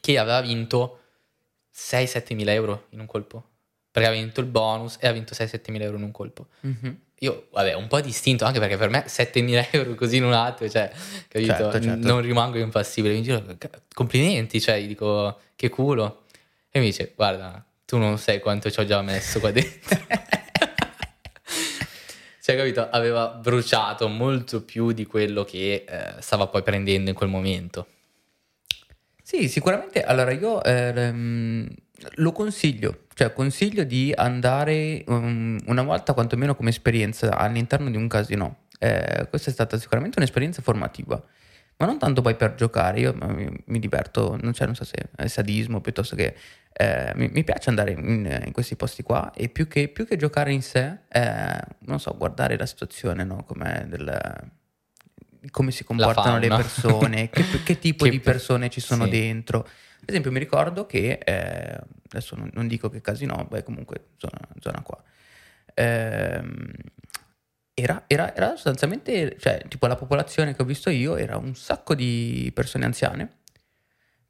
che 0.00 0.18
aveva 0.18 0.40
vinto 0.40 1.02
6-7 1.76 2.34
mila 2.34 2.52
euro 2.52 2.86
in 2.90 3.00
un 3.00 3.06
colpo. 3.06 3.44
Perché 3.90 4.08
aveva 4.08 4.22
vinto 4.22 4.40
il 4.40 4.46
bonus 4.46 4.96
e 5.00 5.06
ha 5.06 5.12
vinto 5.12 5.34
6-7 5.34 5.70
mila 5.70 5.84
euro 5.84 5.96
in 5.98 6.02
un 6.04 6.10
colpo. 6.10 6.48
Mhm. 6.60 7.00
Io, 7.20 7.48
vabbè, 7.50 7.72
un 7.72 7.86
po' 7.86 8.00
distinto 8.02 8.44
anche 8.44 8.58
perché 8.58 8.76
per 8.76 8.90
me 8.90 9.04
7.000 9.06 9.68
euro 9.72 9.94
così 9.94 10.16
in 10.16 10.24
un 10.24 10.34
attimo, 10.34 10.68
cioè, 10.68 10.90
capito? 11.28 11.54
Certo, 11.54 11.80
certo. 11.80 12.06
Non 12.06 12.20
rimango 12.20 12.58
impassibile. 12.58 13.14
Mi 13.14 13.22
dico, 13.22 13.42
complimenti, 13.94 14.60
cioè, 14.60 14.78
gli 14.80 14.88
dico, 14.88 15.40
che 15.56 15.70
culo. 15.70 16.24
E 16.70 16.78
mi 16.78 16.86
dice, 16.86 17.12
guarda, 17.14 17.64
tu 17.86 17.96
non 17.96 18.18
sai 18.18 18.40
quanto 18.40 18.70
ci 18.70 18.80
ho 18.80 18.84
già 18.84 19.00
messo 19.00 19.40
qua 19.40 19.50
dentro. 19.50 19.96
cioè, 22.42 22.56
capito? 22.56 22.86
Aveva 22.90 23.28
bruciato 23.28 24.08
molto 24.08 24.62
più 24.62 24.92
di 24.92 25.06
quello 25.06 25.44
che 25.44 25.86
eh, 25.88 26.14
stava 26.20 26.48
poi 26.48 26.62
prendendo 26.62 27.08
in 27.08 27.16
quel 27.16 27.30
momento. 27.30 27.86
Sì, 29.28 29.48
sicuramente. 29.48 30.04
Allora 30.04 30.30
io 30.30 30.62
ehm, 30.62 31.66
lo 32.14 32.30
consiglio, 32.30 33.06
cioè 33.12 33.32
consiglio 33.32 33.82
di 33.82 34.12
andare 34.16 35.02
um, 35.08 35.58
una 35.66 35.82
volta 35.82 36.12
quantomeno 36.12 36.54
come 36.54 36.70
esperienza 36.70 37.36
all'interno 37.36 37.90
di 37.90 37.96
un 37.96 38.06
casino. 38.06 38.66
Eh, 38.78 39.26
questa 39.28 39.50
è 39.50 39.52
stata 39.52 39.78
sicuramente 39.78 40.20
un'esperienza 40.20 40.62
formativa, 40.62 41.20
ma 41.78 41.86
non 41.86 41.98
tanto 41.98 42.22
poi 42.22 42.36
per 42.36 42.54
giocare. 42.54 43.00
Io 43.00 43.14
mi, 43.20 43.48
mi 43.64 43.80
diverto, 43.80 44.38
non, 44.40 44.52
cioè, 44.52 44.66
non 44.66 44.76
so 44.76 44.84
se 44.84 44.94
è 45.16 45.26
sadismo 45.26 45.80
piuttosto 45.80 46.14
che 46.14 46.36
eh, 46.72 47.10
mi, 47.16 47.28
mi 47.28 47.42
piace 47.42 47.68
andare 47.68 47.90
in, 47.90 48.42
in 48.44 48.52
questi 48.52 48.76
posti 48.76 49.02
qua 49.02 49.32
e 49.34 49.48
più 49.48 49.66
che, 49.66 49.88
più 49.88 50.06
che 50.06 50.16
giocare 50.16 50.52
in 50.52 50.62
sé, 50.62 50.98
eh, 51.08 51.60
non 51.80 51.98
so, 51.98 52.14
guardare 52.16 52.56
la 52.56 52.66
situazione, 52.66 53.24
no? 53.24 53.42
Com'è 53.44 53.86
del, 53.86 54.06
come 55.50 55.70
si 55.70 55.84
comportano 55.84 56.38
le 56.38 56.48
persone, 56.48 57.30
che, 57.30 57.44
che 57.64 57.78
tipo 57.78 58.04
Che 58.04 58.10
di 58.10 58.18
pe- 58.20 58.30
persone 58.32 58.68
ci 58.68 58.80
sono 58.80 59.04
sì. 59.04 59.10
dentro. 59.10 59.60
Ad 59.60 60.08
esempio, 60.12 60.30
mi 60.30 60.38
ricordo 60.38 60.86
che 60.86 61.18
eh, 61.24 61.78
adesso 62.10 62.36
non, 62.36 62.50
non 62.52 62.68
dico 62.68 62.88
che 62.88 63.00
casino, 63.00 63.46
beh, 63.48 63.62
comunque 63.62 64.08
zona, 64.16 64.38
zona 64.60 64.80
qua. 64.82 65.02
Ehm, 65.74 66.70
era, 67.74 68.04
era- 68.06 68.34
era 68.34 68.50
sostanzialmente, 68.52 69.36
cioè, 69.38 69.62
tipo 69.68 69.86
la 69.86 69.96
popolazione 69.96 70.54
che 70.54 70.62
ho 70.62 70.64
visto 70.64 70.90
io 70.90 71.16
era 71.16 71.36
un 71.36 71.54
sacco 71.54 71.94
di 71.94 72.50
persone 72.54 72.84
anziane. 72.84 73.38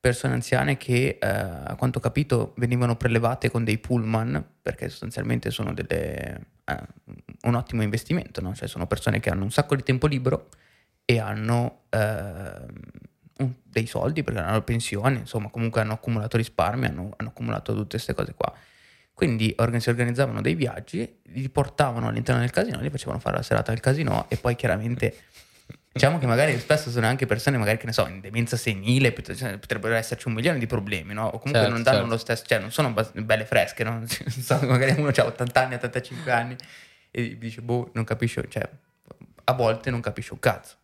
Persone 0.01 0.35
anziane 0.35 0.77
che, 0.77 1.19
eh, 1.21 1.27
a 1.27 1.75
quanto 1.77 1.99
ho 1.99 2.01
capito, 2.01 2.55
venivano 2.57 2.97
prelevate 2.97 3.51
con 3.51 3.65
dei 3.65 3.79
pullman 3.79 4.45
perché 4.63 4.89
sostanzialmente 4.89 5.51
sono 5.51 5.73
delle, 5.75 6.47
eh, 6.65 6.83
un 7.43 7.55
ottimo 7.55 7.83
investimento, 7.83 8.41
no? 8.41 8.55
Cioè, 8.55 8.69
sono 8.69 8.87
persone 8.87 9.21
che 9.21 9.31
hanno 9.31 9.43
un 9.45 9.51
sacco 9.51 9.75
di 9.75 9.83
tempo 9.83 10.07
libero 10.07 10.49
e 11.07 11.19
hanno 11.19 11.85
un- 13.39 13.53
dei 13.63 13.87
soldi 13.87 14.23
perché 14.23 14.41
hanno 14.41 14.53
la 14.53 14.63
pensione, 14.63 15.19
insomma, 15.21 15.49
comunque 15.49 15.81
hanno 15.81 15.93
accumulato 15.95 16.37
risparmi, 16.37 16.87
hanno, 16.87 17.15
hanno 17.17 17.29
accumulato 17.31 17.73
tutte 17.75 17.91
queste 17.97 18.13
cose 18.15 18.35
qua. 18.35 18.53
Quindi 19.15 19.55
organ- 19.59 19.81
si 19.81 19.89
organizzavano 19.89 20.43
dei 20.43 20.55
viaggi, 20.55 21.21
li 21.29 21.49
portavano 21.49 22.09
all'interno 22.09 22.41
del 22.41 22.51
casino, 22.51 22.81
li 22.81 22.91
facevano 22.91 23.19
fare 23.19 23.37
la 23.37 23.43
serata 23.43 23.73
al 23.73 23.81
casino 23.81 24.27
e 24.29 24.37
poi 24.37 24.57
chiaramente 24.57 25.17
diciamo 25.93 26.19
che 26.19 26.27
magari 26.27 26.59
spesso 26.59 26.91
sono 26.91 27.07
anche 27.07 27.25
persone 27.25 27.57
magari 27.57 27.79
che 27.79 27.87
ne 27.87 27.93
so 27.93 28.07
in 28.07 28.21
demenza 28.21 28.59
senile 28.59 29.15
cioè, 29.35 29.57
potrebbero 29.57 29.95
esserci 29.95 30.29
un 30.29 30.35
milione 30.35 30.59
di 30.59 30.67
problemi 30.67 31.15
no? 31.15 31.25
o 31.25 31.39
comunque 31.39 31.53
Certo, 31.55 31.71
non 31.71 31.83
danno 31.83 31.97
certo. 32.01 32.11
lo 32.13 32.19
stesso 32.19 32.45
cioè 32.47 32.59
non 32.59 32.71
sono 32.71 32.95
belle 33.15 33.47
fresche 33.47 33.83
no? 33.83 34.03
So, 34.29 34.59
magari 34.67 34.93
uno 35.01 35.09
ha 35.09 35.25
80 35.25 35.61
anni 35.63 35.75
85 35.77 36.31
anni 36.31 36.57
e 37.11 37.39
dice 37.39 37.63
boh 37.63 37.91
non 37.95 38.05
capisce 38.05 38.45
cioè 38.51 38.69
a 39.45 39.53
volte 39.55 39.91
non 39.91 40.01
capisce 40.01 40.35
un 40.35 40.39
cazzo 40.39 40.75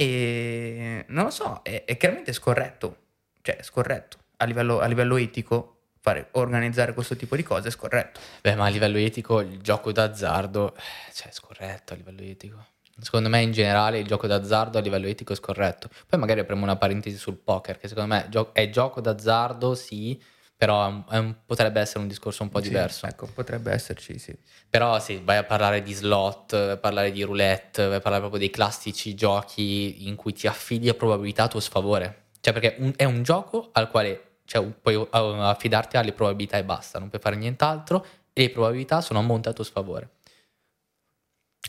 e 0.00 1.04
non 1.08 1.24
lo 1.24 1.30
so 1.30 1.60
è, 1.64 1.82
è 1.84 1.96
chiaramente 1.96 2.32
scorretto 2.32 2.96
cioè 3.42 3.56
è 3.56 3.62
scorretto 3.64 4.18
a 4.36 4.44
livello, 4.44 4.78
a 4.78 4.86
livello 4.86 5.16
etico 5.16 5.78
fare, 5.98 6.28
organizzare 6.32 6.94
questo 6.94 7.16
tipo 7.16 7.34
di 7.34 7.42
cose 7.42 7.66
è 7.66 7.70
scorretto 7.72 8.20
Beh, 8.40 8.54
ma 8.54 8.66
a 8.66 8.68
livello 8.68 8.98
etico 8.98 9.40
il 9.40 9.60
gioco 9.60 9.90
d'azzardo, 9.90 10.76
eh, 10.76 11.12
cioè, 11.12 11.28
è 11.28 11.32
scorretto 11.32 11.92
a 11.94 11.96
livello 11.96 12.22
etico. 12.22 12.64
Secondo 13.00 13.28
me 13.28 13.42
in 13.42 13.52
generale 13.52 13.98
il 13.98 14.06
gioco 14.06 14.26
d'azzardo 14.26 14.78
a 14.78 14.80
livello 14.80 15.06
etico 15.06 15.32
è 15.32 15.36
scorretto. 15.36 15.88
Poi 16.06 16.18
magari 16.18 16.40
apriamo 16.40 16.62
una 16.62 16.76
parentesi 16.76 17.16
sul 17.16 17.36
poker, 17.36 17.78
che 17.78 17.88
secondo 17.88 18.14
me 18.14 18.28
è 18.52 18.70
gioco 18.70 19.00
d'azzardo, 19.00 19.74
sì, 19.74 20.20
però 20.58 20.88
un- 20.88 21.36
potrebbe 21.46 21.80
essere 21.80 22.00
un 22.00 22.08
discorso 22.08 22.42
un 22.42 22.48
po' 22.48 22.58
Sì, 22.60 22.68
diverso. 22.68 23.06
ecco 23.06 23.26
potrebbe 23.32 23.70
esserci 23.72 24.18
sì 24.18 24.36
Però 24.68 24.98
sì, 24.98 25.22
vai 25.24 25.36
a 25.36 25.44
parlare 25.44 25.82
di 25.82 25.92
slot, 25.94 26.52
vai 26.56 26.70
a 26.72 26.76
parlare 26.76 27.12
di 27.12 27.22
roulette, 27.22 27.86
vai 27.86 27.96
a 27.98 28.00
parlare 28.00 28.18
proprio 28.22 28.40
dei 28.40 28.50
classici 28.50 29.14
giochi 29.14 30.06
in 30.08 30.16
cui 30.16 30.32
ti 30.32 30.48
affidi 30.48 30.88
a 30.88 30.94
probabilità 30.94 31.44
a 31.44 31.48
tuo 31.48 31.60
sfavore. 31.60 32.24
Cioè 32.40 32.52
perché 32.52 32.74
un- 32.80 32.92
è 32.96 33.04
un 33.04 33.22
gioco 33.22 33.68
al 33.72 33.88
quale 33.88 34.40
cioè, 34.44 34.64
puoi 34.66 34.96
uh, 34.96 35.06
affidarti 35.12 35.96
alle 35.96 36.12
probabilità 36.12 36.56
e 36.58 36.64
basta, 36.64 36.98
non 36.98 37.08
puoi 37.08 37.20
fare 37.20 37.36
nient'altro 37.36 38.04
e 38.32 38.42
le 38.42 38.50
probabilità 38.50 39.00
sono 39.00 39.20
a 39.20 39.22
monte 39.22 39.48
a 39.48 39.52
tuo 39.52 39.62
sfavore. 39.64 40.10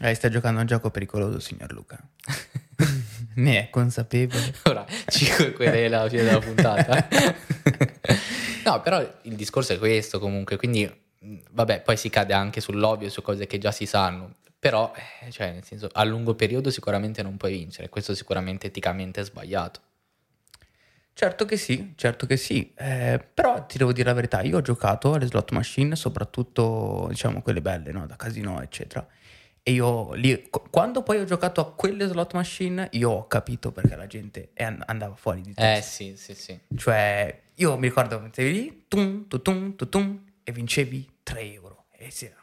Eh, 0.01 0.13
stai 0.15 0.31
giocando 0.31 0.57
a 0.59 0.61
un 0.61 0.67
gioco 0.67 0.89
pericoloso, 0.89 1.39
signor 1.39 1.71
Luca. 1.73 1.99
ne 3.35 3.59
è 3.59 3.69
consapevole. 3.69 4.53
Ora, 4.65 4.85
5 5.07 5.53
querele 5.53 5.95
alla 5.95 6.09
fine 6.09 6.23
della 6.23 6.39
puntata. 6.39 7.07
no, 8.65 8.81
però 8.81 8.99
il 9.23 9.35
discorso 9.35 9.73
è 9.73 9.77
questo 9.77 10.19
comunque, 10.19 10.57
quindi 10.57 10.89
vabbè, 11.51 11.81
poi 11.81 11.97
si 11.97 12.09
cade 12.09 12.33
anche 12.33 12.61
sull'ovvio, 12.61 13.09
su 13.09 13.21
cose 13.21 13.45
che 13.47 13.57
già 13.57 13.71
si 13.71 13.85
sanno, 13.85 14.35
però, 14.57 14.91
eh, 15.25 15.31
cioè, 15.31 15.51
nel 15.51 15.63
senso, 15.63 15.89
a 15.91 16.03
lungo 16.03 16.35
periodo 16.35 16.69
sicuramente 16.69 17.21
non 17.23 17.37
puoi 17.37 17.53
vincere, 17.53 17.89
questo 17.89 18.13
sicuramente 18.13 18.67
eticamente 18.67 19.21
è 19.21 19.23
sbagliato. 19.23 19.81
Certo 21.13 21.43
che 21.43 21.57
sì, 21.57 21.93
certo 21.97 22.25
che 22.25 22.37
sì. 22.37 22.71
Eh, 22.77 23.21
però 23.33 23.65
ti 23.65 23.77
devo 23.77 23.91
dire 23.91 24.07
la 24.07 24.13
verità, 24.13 24.41
io 24.41 24.57
ho 24.57 24.61
giocato 24.61 25.13
alle 25.13 25.25
slot 25.25 25.51
machine, 25.51 25.95
soprattutto 25.97 27.07
diciamo 27.09 27.41
quelle 27.41 27.61
belle, 27.61 27.91
no? 27.91 28.05
Da 28.05 28.15
casino, 28.15 28.61
eccetera. 28.61 29.05
E 29.63 29.71
io 29.71 30.13
lì, 30.13 30.49
quando 30.69 31.03
poi 31.03 31.19
ho 31.19 31.25
giocato 31.25 31.61
a 31.61 31.73
quelle 31.73 32.07
slot 32.07 32.33
machine, 32.33 32.87
io 32.91 33.09
ho 33.11 33.27
capito 33.27 33.71
perché 33.71 33.95
la 33.95 34.07
gente 34.07 34.49
andava 34.55 35.15
fuori 35.15 35.41
di 35.41 35.51
eh, 35.51 35.53
testa. 35.53 35.77
Eh 35.77 35.81
sì, 35.81 36.13
sì, 36.17 36.33
sì. 36.33 36.59
Cioè, 36.75 37.41
io 37.55 37.77
mi 37.77 37.87
ricordo, 37.87 38.19
mettevi 38.19 38.51
lì, 38.51 38.85
tum, 38.87 39.27
tum, 39.27 39.41
tum, 39.41 39.75
tum, 39.75 39.89
tum 39.89 40.23
e 40.43 40.51
vincevi 40.51 41.09
3 41.23 41.53
euro. 41.53 41.85
E 41.91 42.09
si 42.11 42.25
era 42.25 42.39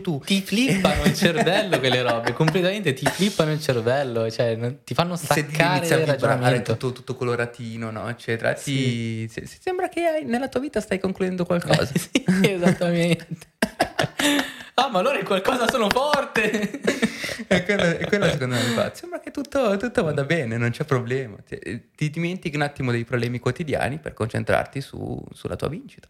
tu, 0.00 0.20
Ti 0.20 0.40
flippano 0.40 1.04
il 1.04 1.14
cervello 1.14 1.78
quelle 1.78 2.02
robe, 2.02 2.32
completamente 2.32 2.92
ti 2.92 3.04
flippano 3.04 3.52
il 3.52 3.60
cervello, 3.60 4.30
cioè 4.30 4.54
non, 4.54 4.78
ti 4.84 4.94
fanno 4.94 5.16
staccare 5.16 5.86
il 5.86 6.06
ragionamento. 6.06 6.72
Tutto, 6.76 6.92
tutto 6.92 7.14
coloratino, 7.14 7.90
no? 7.90 8.08
Eccetera. 8.08 8.54
Sì. 8.54 9.28
Ti, 9.32 9.46
sembra 9.60 9.88
che 9.88 10.04
hai, 10.06 10.24
nella 10.24 10.48
tua 10.48 10.60
vita 10.60 10.80
stai 10.80 10.98
concludendo 10.98 11.44
qualcosa. 11.44 11.92
Eh, 11.92 11.98
sì, 11.98 12.24
esattamente. 12.42 13.36
ah, 14.74 14.88
ma 14.88 14.98
allora 14.98 15.18
in 15.18 15.24
qualcosa 15.24 15.68
sono 15.68 15.88
forte. 15.88 16.80
e, 17.48 17.64
quello, 17.64 17.82
e 17.82 18.06
quello 18.06 18.28
secondo 18.28 18.54
me 18.54 18.60
fa. 18.60 18.94
Sembra 18.94 19.20
che 19.20 19.30
tutto, 19.30 19.76
tutto 19.76 20.02
vada 20.02 20.24
bene, 20.24 20.56
non 20.56 20.70
c'è 20.70 20.84
problema. 20.84 21.36
Cioè, 21.46 21.58
ti 21.94 22.10
dimentichi 22.10 22.56
un 22.56 22.62
attimo 22.62 22.90
dei 22.90 23.04
problemi 23.04 23.38
quotidiani 23.38 23.98
per 23.98 24.14
concentrarti 24.14 24.80
su- 24.80 25.24
sulla 25.32 25.56
tua 25.56 25.68
vincita. 25.68 26.08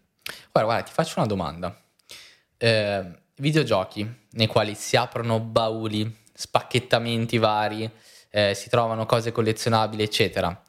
Guarda, 0.51 0.71
guarda, 0.71 0.87
ti 0.87 0.93
faccio 0.93 1.19
una 1.19 1.27
domanda. 1.27 1.75
Eh, 2.57 3.03
videogiochi 3.37 4.27
nei 4.31 4.47
quali 4.47 4.75
si 4.75 4.95
aprono 4.95 5.39
bauli, 5.39 6.23
spacchettamenti 6.33 7.37
vari, 7.37 7.89
eh, 8.29 8.53
si 8.53 8.69
trovano 8.69 9.05
cose 9.05 9.31
collezionabili, 9.31 10.03
eccetera. 10.03 10.61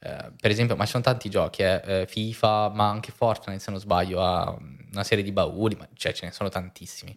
Eh, 0.00 0.32
per 0.38 0.50
esempio, 0.50 0.76
ma 0.76 0.84
ci 0.84 0.90
sono 0.90 1.02
tanti 1.02 1.30
giochi, 1.30 1.62
eh, 1.62 1.82
eh, 1.84 2.06
FIFA, 2.06 2.70
ma 2.70 2.88
anche 2.88 3.12
Fortnite, 3.12 3.60
se 3.60 3.70
non 3.70 3.80
sbaglio, 3.80 4.22
ha 4.22 4.56
una 4.94 5.04
serie 5.04 5.22
di 5.24 5.32
bauli, 5.32 5.74
ma 5.76 5.88
cioè 5.94 6.12
ce 6.12 6.26
ne 6.26 6.32
sono 6.32 6.48
tantissimi. 6.48 7.14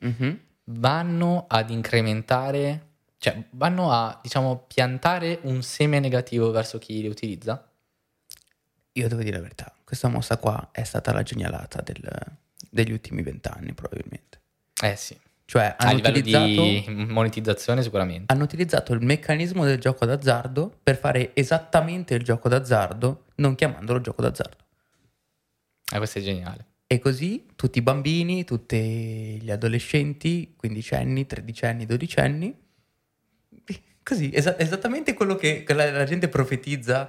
Vanno 0.66 1.46
ad 1.48 1.70
incrementare, 1.70 2.88
cioè 3.18 3.42
vanno 3.52 3.92
a, 3.92 4.20
diciamo, 4.22 4.66
piantare 4.68 5.40
un 5.44 5.62
seme 5.62 6.00
negativo 6.00 6.52
verso 6.52 6.78
chi 6.78 7.02
li 7.02 7.08
utilizza? 7.08 7.70
Io 8.94 9.08
devo 9.08 9.22
dire 9.22 9.38
la 9.38 9.44
verità, 9.44 9.74
questa 9.84 10.08
mossa 10.08 10.38
qua 10.38 10.70
è 10.72 10.84
stata 10.84 11.14
la 11.14 11.22
genialata 11.24 11.82
del- 11.82 12.38
degli 12.70 12.92
ultimi 12.92 13.22
vent'anni 13.22 13.74
probabilmente. 13.74 14.40
Eh 14.82 14.96
sì, 14.96 15.18
Cioè 15.46 15.76
a 15.78 15.92
livello 15.94 16.20
di 16.20 16.84
monetizzazione 17.08 17.82
sicuramente. 17.82 18.34
hanno 18.34 18.44
utilizzato 18.44 18.92
il 18.94 19.02
meccanismo 19.06 19.64
del 19.64 19.80
gioco 19.80 20.06
d'azzardo 20.06 20.80
per 20.84 20.98
fare 20.98 21.34
esattamente 21.36 22.16
il 22.16 22.24
gioco 22.24 22.50
d'azzardo, 22.50 23.26
non 23.36 23.56
chiamandolo 23.56 24.02
gioco 24.02 24.22
d'azzardo. 24.24 24.66
Eh, 25.94 25.98
questo 25.98 26.20
è 26.20 26.22
geniale. 26.22 26.66
E 26.90 27.00
così 27.00 27.46
tutti 27.56 27.80
i 27.80 27.82
bambini, 27.82 28.46
tutti 28.46 28.78
gli 29.42 29.52
adolescenti, 29.52 30.54
quindicenni, 30.56 31.26
tredicenni, 31.26 31.86
dodicenni, 31.86 32.56
così, 34.04 34.32
esa- 34.34 34.58
esattamente 34.58 35.14
quello 35.14 35.36
che 35.36 35.66
la, 35.68 35.92
la 35.92 36.06
gente 36.06 36.30
profetizza 36.30 37.06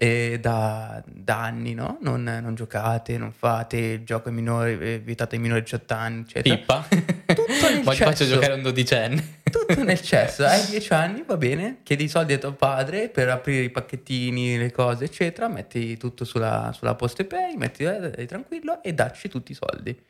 eh, 0.00 0.38
da, 0.40 1.02
da 1.04 1.42
anni, 1.42 1.74
no? 1.74 1.98
Non, 2.02 2.22
non 2.22 2.54
giocate, 2.54 3.18
non 3.18 3.32
fate, 3.32 3.76
il 3.76 4.04
gioco 4.04 4.28
è 4.28 4.32
minore, 4.32 4.78
è 4.78 5.00
vietato 5.00 5.34
ai 5.34 5.40
minori 5.40 5.60
di 5.60 5.64
18 5.64 5.94
anni, 5.94 6.20
eccetera. 6.20 6.54
Pippa. 6.54 6.86
nel 6.88 7.80
Poi 7.82 7.96
ti 7.96 8.02
faccio 8.04 8.24
giocare 8.24 8.52
un 8.52 8.62
dodicenne. 8.62 9.40
Tutto 9.50 9.82
nel 9.82 9.98
cesso, 10.00 10.44
hai 10.44 10.64
10 10.66 10.92
anni, 10.92 11.24
va 11.26 11.36
bene, 11.36 11.78
chiedi 11.82 12.04
i 12.04 12.08
soldi 12.08 12.32
a 12.32 12.38
tuo 12.38 12.52
padre 12.52 13.08
per 13.08 13.28
aprire 13.28 13.64
i 13.64 13.70
pacchettini, 13.70 14.56
le 14.56 14.70
cose, 14.70 15.06
eccetera, 15.06 15.48
metti 15.48 15.96
tutto 15.96 16.24
sulla, 16.24 16.70
sulla 16.72 16.94
Poste 16.94 17.24
Pay, 17.24 17.56
metti 17.56 17.82
eh, 17.82 18.24
tranquillo 18.26 18.80
e 18.84 18.94
dacci 18.94 19.28
tutti 19.28 19.50
i 19.50 19.56
soldi 19.56 20.00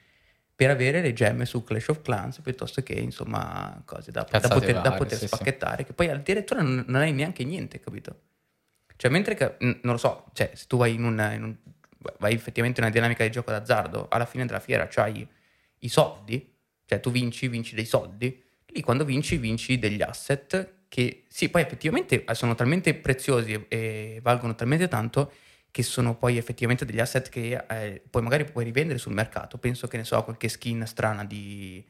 per 0.54 0.70
avere 0.70 1.00
le 1.00 1.12
gemme 1.12 1.46
su 1.46 1.62
Clash 1.62 1.88
of 1.88 2.02
Clans 2.02 2.40
piuttosto 2.40 2.82
che 2.82 2.94
insomma 2.94 3.80
cose 3.84 4.10
da, 4.10 4.26
da 4.28 4.40
poter, 4.40 4.74
da 4.74 4.80
varie, 4.80 4.98
poter 4.98 5.16
sì, 5.16 5.26
sì. 5.26 5.26
spacchettare, 5.28 5.84
che 5.84 5.92
poi 5.92 6.10
addirittura 6.10 6.60
non, 6.60 6.84
non 6.88 7.00
hai 7.00 7.12
neanche 7.12 7.44
niente, 7.44 7.78
capito? 7.78 8.16
Cioè, 8.98 9.12
mentre 9.12 9.36
che, 9.36 9.54
non 9.60 9.78
lo 9.82 9.96
so, 9.96 10.24
cioè, 10.32 10.50
se 10.54 10.64
tu 10.66 10.76
vai 10.76 10.94
in, 10.94 11.04
un, 11.04 11.30
in 11.32 11.42
un- 11.44 11.56
vai 12.18 12.34
effettivamente 12.34 12.80
in 12.80 12.86
una 12.86 12.92
dinamica 12.92 13.22
di 13.22 13.30
gioco 13.30 13.52
d'azzardo, 13.52 14.08
alla 14.10 14.26
fine 14.26 14.44
della 14.44 14.58
fiera 14.58 14.88
c'hai 14.90 15.24
i 15.78 15.88
soldi, 15.88 16.52
cioè 16.84 16.98
tu 16.98 17.12
vinci, 17.12 17.46
vinci 17.46 17.76
dei 17.76 17.84
soldi, 17.84 18.42
lì 18.66 18.80
quando 18.80 19.04
vinci, 19.04 19.36
vinci 19.36 19.78
degli 19.78 20.02
asset 20.02 20.86
che 20.88 21.26
sì, 21.28 21.48
poi 21.48 21.62
effettivamente 21.62 22.24
sono 22.32 22.56
talmente 22.56 22.92
preziosi 22.94 23.66
e, 23.68 24.18
valgono 24.20 24.56
talmente 24.56 24.88
tanto 24.88 25.32
che 25.70 25.84
sono 25.84 26.16
poi 26.16 26.36
effettivamente 26.36 26.84
degli 26.84 26.98
asset 26.98 27.28
che 27.28 27.64
eh, 27.68 28.02
poi 28.10 28.22
magari 28.22 28.46
puoi 28.46 28.64
rivendere 28.64 28.98
sul 28.98 29.12
mercato. 29.12 29.58
Penso 29.58 29.86
che 29.86 29.96
ne 29.96 30.02
so, 30.04 30.24
qualche 30.24 30.48
skin 30.48 30.84
strana 30.88 31.24
di 31.24 31.86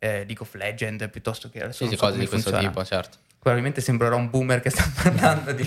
eh, 0.00 0.24
League 0.24 0.40
of 0.40 0.52
Legends 0.54 1.08
piuttosto 1.08 1.48
che 1.50 1.72
Sì, 1.72 1.86
sì, 1.86 1.94
so 1.94 2.06
cose 2.06 2.18
di 2.18 2.26
questo 2.26 2.50
funziona. 2.50 2.68
tipo, 2.68 2.84
certo. 2.84 3.18
Probabilmente 3.48 3.80
sembrerò 3.80 4.16
un 4.18 4.28
boomer 4.28 4.60
che 4.60 4.68
sta 4.68 4.84
parlando 5.02 5.52
di, 5.52 5.66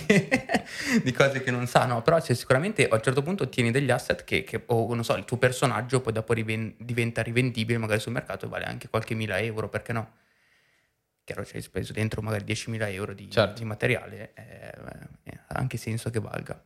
di 1.01 1.11
cose 1.11 1.41
che 1.41 1.49
non 1.49 1.65
sa, 1.65 1.87
no, 1.87 2.03
però 2.03 2.21
cioè, 2.21 2.35
sicuramente 2.35 2.87
a 2.87 2.93
un 2.93 3.01
certo 3.01 3.23
punto 3.23 3.41
ottieni 3.41 3.71
degli 3.71 3.89
asset 3.89 4.23
che, 4.23 4.43
che- 4.43 4.61
o 4.67 4.93
non 4.93 5.03
so, 5.03 5.15
il 5.15 5.25
tuo 5.25 5.37
personaggio 5.37 5.99
poi 5.99 6.13
dopo 6.13 6.33
riven- 6.33 6.75
diventa 6.77 7.23
rivendibile 7.23 7.79
magari 7.79 7.99
sul 7.99 8.11
mercato 8.11 8.45
e 8.45 8.49
vale 8.49 8.65
anche 8.65 8.87
qualche 8.87 9.15
mila 9.15 9.39
euro, 9.39 9.67
perché 9.67 9.93
no? 9.93 10.11
chiaro, 11.23 11.43
ci 11.43 11.55
hai 11.55 11.63
speso 11.63 11.91
dentro 11.91 12.21
magari 12.21 12.43
10.000 12.43 12.91
euro 12.93 13.13
di, 13.15 13.31
Certo. 13.31 13.57
di 13.59 13.65
materiale, 13.65 14.31
eh, 14.35 14.73
eh, 15.23 15.39
ha 15.47 15.55
anche 15.55 15.77
senso 15.77 16.11
che 16.11 16.19
valga. 16.19 16.63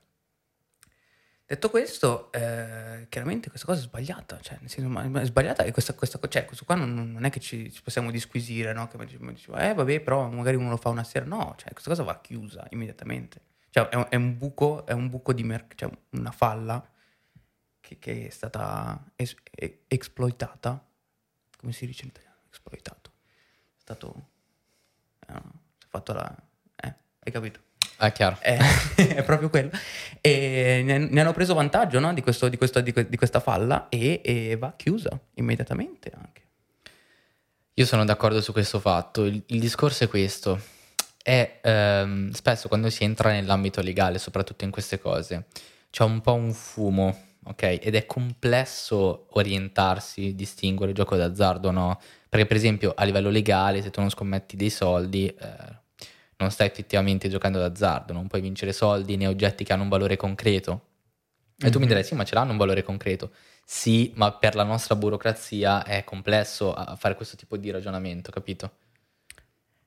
Detto 1.48 1.70
questo, 1.70 2.32
eh, 2.32 3.06
chiaramente 3.08 3.50
questa 3.50 3.68
cosa 3.68 3.80
è 3.80 3.84
sbagliata, 3.84 4.40
cioè, 4.42 4.58
nel 4.62 4.70
senso, 4.70 4.90
ma- 4.90 5.22
è 5.22 5.25
sbagliata 5.25 5.64
e 5.64 5.72
questa, 5.72 5.94
questa 5.94 6.20
cioè, 6.28 6.44
questo 6.46 6.66
qua 6.66 6.74
non, 6.74 7.12
non 7.12 7.24
è 7.24 7.30
che 7.30 7.40
ci, 7.40 7.72
ci 7.72 7.84
possiamo 7.84 8.10
disquisire, 8.10 8.74
no? 8.74 8.88
Che 8.88 8.98
mi 8.98 9.06
dice- 9.06 9.20
mi 9.20 9.34
dice, 9.34 9.52
eh 9.52 9.74
vabbè, 9.75 10.00
però 10.02 10.28
magari 10.30 10.56
uno 10.56 10.70
lo 10.72 10.78
fa 10.78 10.90
una 10.90 11.04
sera, 11.04 11.24
no, 11.25 11.54
cioè, 11.58 11.72
questa 11.72 11.92
cosa 11.92 12.02
va 12.04 12.20
chiusa 12.20 12.66
immediatamente. 12.72 13.42
Cioè, 13.70 13.88
è 13.90 13.96
un, 13.96 14.08
è 14.10 14.16
un 14.16 14.38
buco, 14.38 14.86
è 14.88 14.94
un 14.94 15.08
buco 15.10 15.34
di 15.34 15.44
mercato, 15.44 15.75
cioè 15.75 15.98
una 16.12 16.32
falla 16.32 16.84
che, 17.80 18.00
che 18.00 18.28
è 18.28 18.30
stata 18.32 19.12
es- 19.16 19.36
e- 19.52 19.84
esploitata, 19.88 20.84
come 21.58 21.72
si 21.74 21.86
dice 21.86 22.04
in 22.04 22.10
italiano? 22.10 22.38
Esploitato. 22.52 23.12
È 23.78 23.82
stato... 23.82 24.30
eh, 25.28 25.42
fatto 25.90 26.14
la... 26.14 26.36
Eh, 26.75 26.96
hai 27.20 27.32
capito? 27.32 27.60
È 27.98 28.12
chiaro. 28.12 28.38
Eh, 28.42 28.58
è 29.16 29.24
proprio 29.24 29.50
quello. 29.50 29.70
E 30.22 30.82
ne, 30.84 30.98
ne 30.98 31.22
hanno 31.22 31.34
preso 31.34 31.54
vantaggio 31.54 32.00
no, 32.00 32.14
di, 32.14 32.22
questo- 32.22 32.50
di 32.50 32.58
questo- 32.58 32.82
di 32.82 32.92
que- 32.92 33.08
di 33.08 33.16
questa 33.18 33.40
falla 33.40 33.88
e, 33.90 34.22
e 34.24 34.58
va 34.58 34.74
chiusa 34.75 35.18
immediatamente 35.36 36.12
anche. 36.16 36.42
Io 37.78 37.86
sono 37.86 38.06
d'accordo 38.06 38.42
su 38.42 38.52
questo 38.52 38.80
fatto. 38.80 39.25
Il, 39.25 39.42
il 39.48 39.60
discorso 39.60 40.04
è 40.06 40.08
questo. 40.08 40.60
È 41.22 41.60
ehm, 41.62 42.32
spesso 42.32 42.68
quando 42.68 42.90
si 42.90 43.04
entra 43.04 43.32
nell'ambito 43.32 43.82
legale, 43.82 44.20
soprattutto 44.20 44.64
in 44.64 44.72
queste 44.72 45.00
cose, 45.00 45.46
c'è 45.90 46.04
un 46.04 46.22
po' 46.22 46.34
un 46.34 46.54
fumo, 46.54 47.18
ok? 47.46 47.80
Ed 47.82 47.96
è 47.96 48.06
complesso 48.06 49.28
orientarsi, 49.32 50.36
distinguere 50.36 50.92
il 50.92 50.98
gioco 50.98 51.16
d'azzardo 51.16 51.72
no. 51.72 52.00
Perché, 52.30 52.46
per 52.46 52.58
esempio, 52.58 52.94
a 52.96 53.04
livello 53.06 53.30
legale, 53.30 53.82
se 53.82 53.90
tu 53.90 54.00
non 54.02 54.10
scommetti 54.10 54.56
dei 54.56 54.70
soldi, 54.70 55.28
eh, 55.28 55.84
non 56.38 56.51
stai 56.51 56.68
effettivamente 56.68 57.30
giocando 57.30 57.60
d'azzardo, 57.60 58.13
non 58.13 58.27
puoi 58.27 58.42
vincere 58.42 58.74
soldi 58.74 59.15
né 59.18 59.27
oggetti 59.27 59.63
che 59.63 59.74
hanno 59.74 59.84
un 59.84 59.89
valore 59.89 60.15
concreto. 60.18 60.82
E 61.58 61.70
tu 61.70 61.77
mi 61.80 61.84
Mhm. 61.86 61.89
direi, 61.92 62.04
sì, 62.04 62.15
ma 62.15 62.24
ce 62.25 62.36
l'hanno 62.36 62.51
un 62.51 62.58
valore 62.58 62.84
concreto. 62.84 63.32
Sì, 63.63 64.12
ma 64.15 64.32
per 64.34 64.56
la 64.56 64.63
nostra 64.63 64.96
burocrazia 64.96 65.84
è 65.84 66.04
complesso 66.04 66.74
a 66.74 66.96
fare 66.98 67.15
questo 67.15 67.36
tipo 67.36 67.56
di 67.58 67.72
ragionamento, 67.72 68.30
capito? 68.32 68.72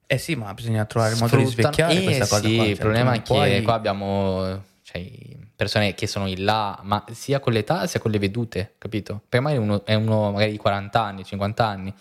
Eh 0.06 0.16
sì, 0.16 0.34
ma 0.36 0.52
bisogna 0.54 0.86
trovare 0.86 1.12
il 1.12 1.18
modo 1.20 1.36
di 1.36 1.44
svecchiare 1.44 1.98
Eh, 1.98 2.02
questa 2.02 2.26
cosa 2.26 2.48
sì, 2.48 2.54
qua. 2.54 2.64
il 2.64 2.70
cioè, 2.70 2.78
problema 2.78 3.12
è 3.12 3.16
che 3.16 3.22
puoi- 3.22 3.62
qua 3.62 3.74
abbiamo 3.74 4.64
cioè, 4.82 5.06
persone 5.54 5.92
che 5.94 6.06
sono 6.06 6.26
in 6.26 6.44
là, 6.44 6.78
ma 6.82 7.04
sia 7.12 7.40
con 7.40 7.52
l'età 7.52 7.86
sia 7.86 8.00
con 8.00 8.10
le 8.10 8.18
vedute, 8.18 8.74
capito? 8.78 9.20
Perché 9.28 9.40
magari 9.44 9.60
uno 9.62 9.84
è 9.84 9.92
uno 9.92 10.32
magari 10.32 10.52
di 10.52 10.56
40 10.56 11.02
anni, 11.02 11.24
50 11.24 11.66
anni, 11.66 11.92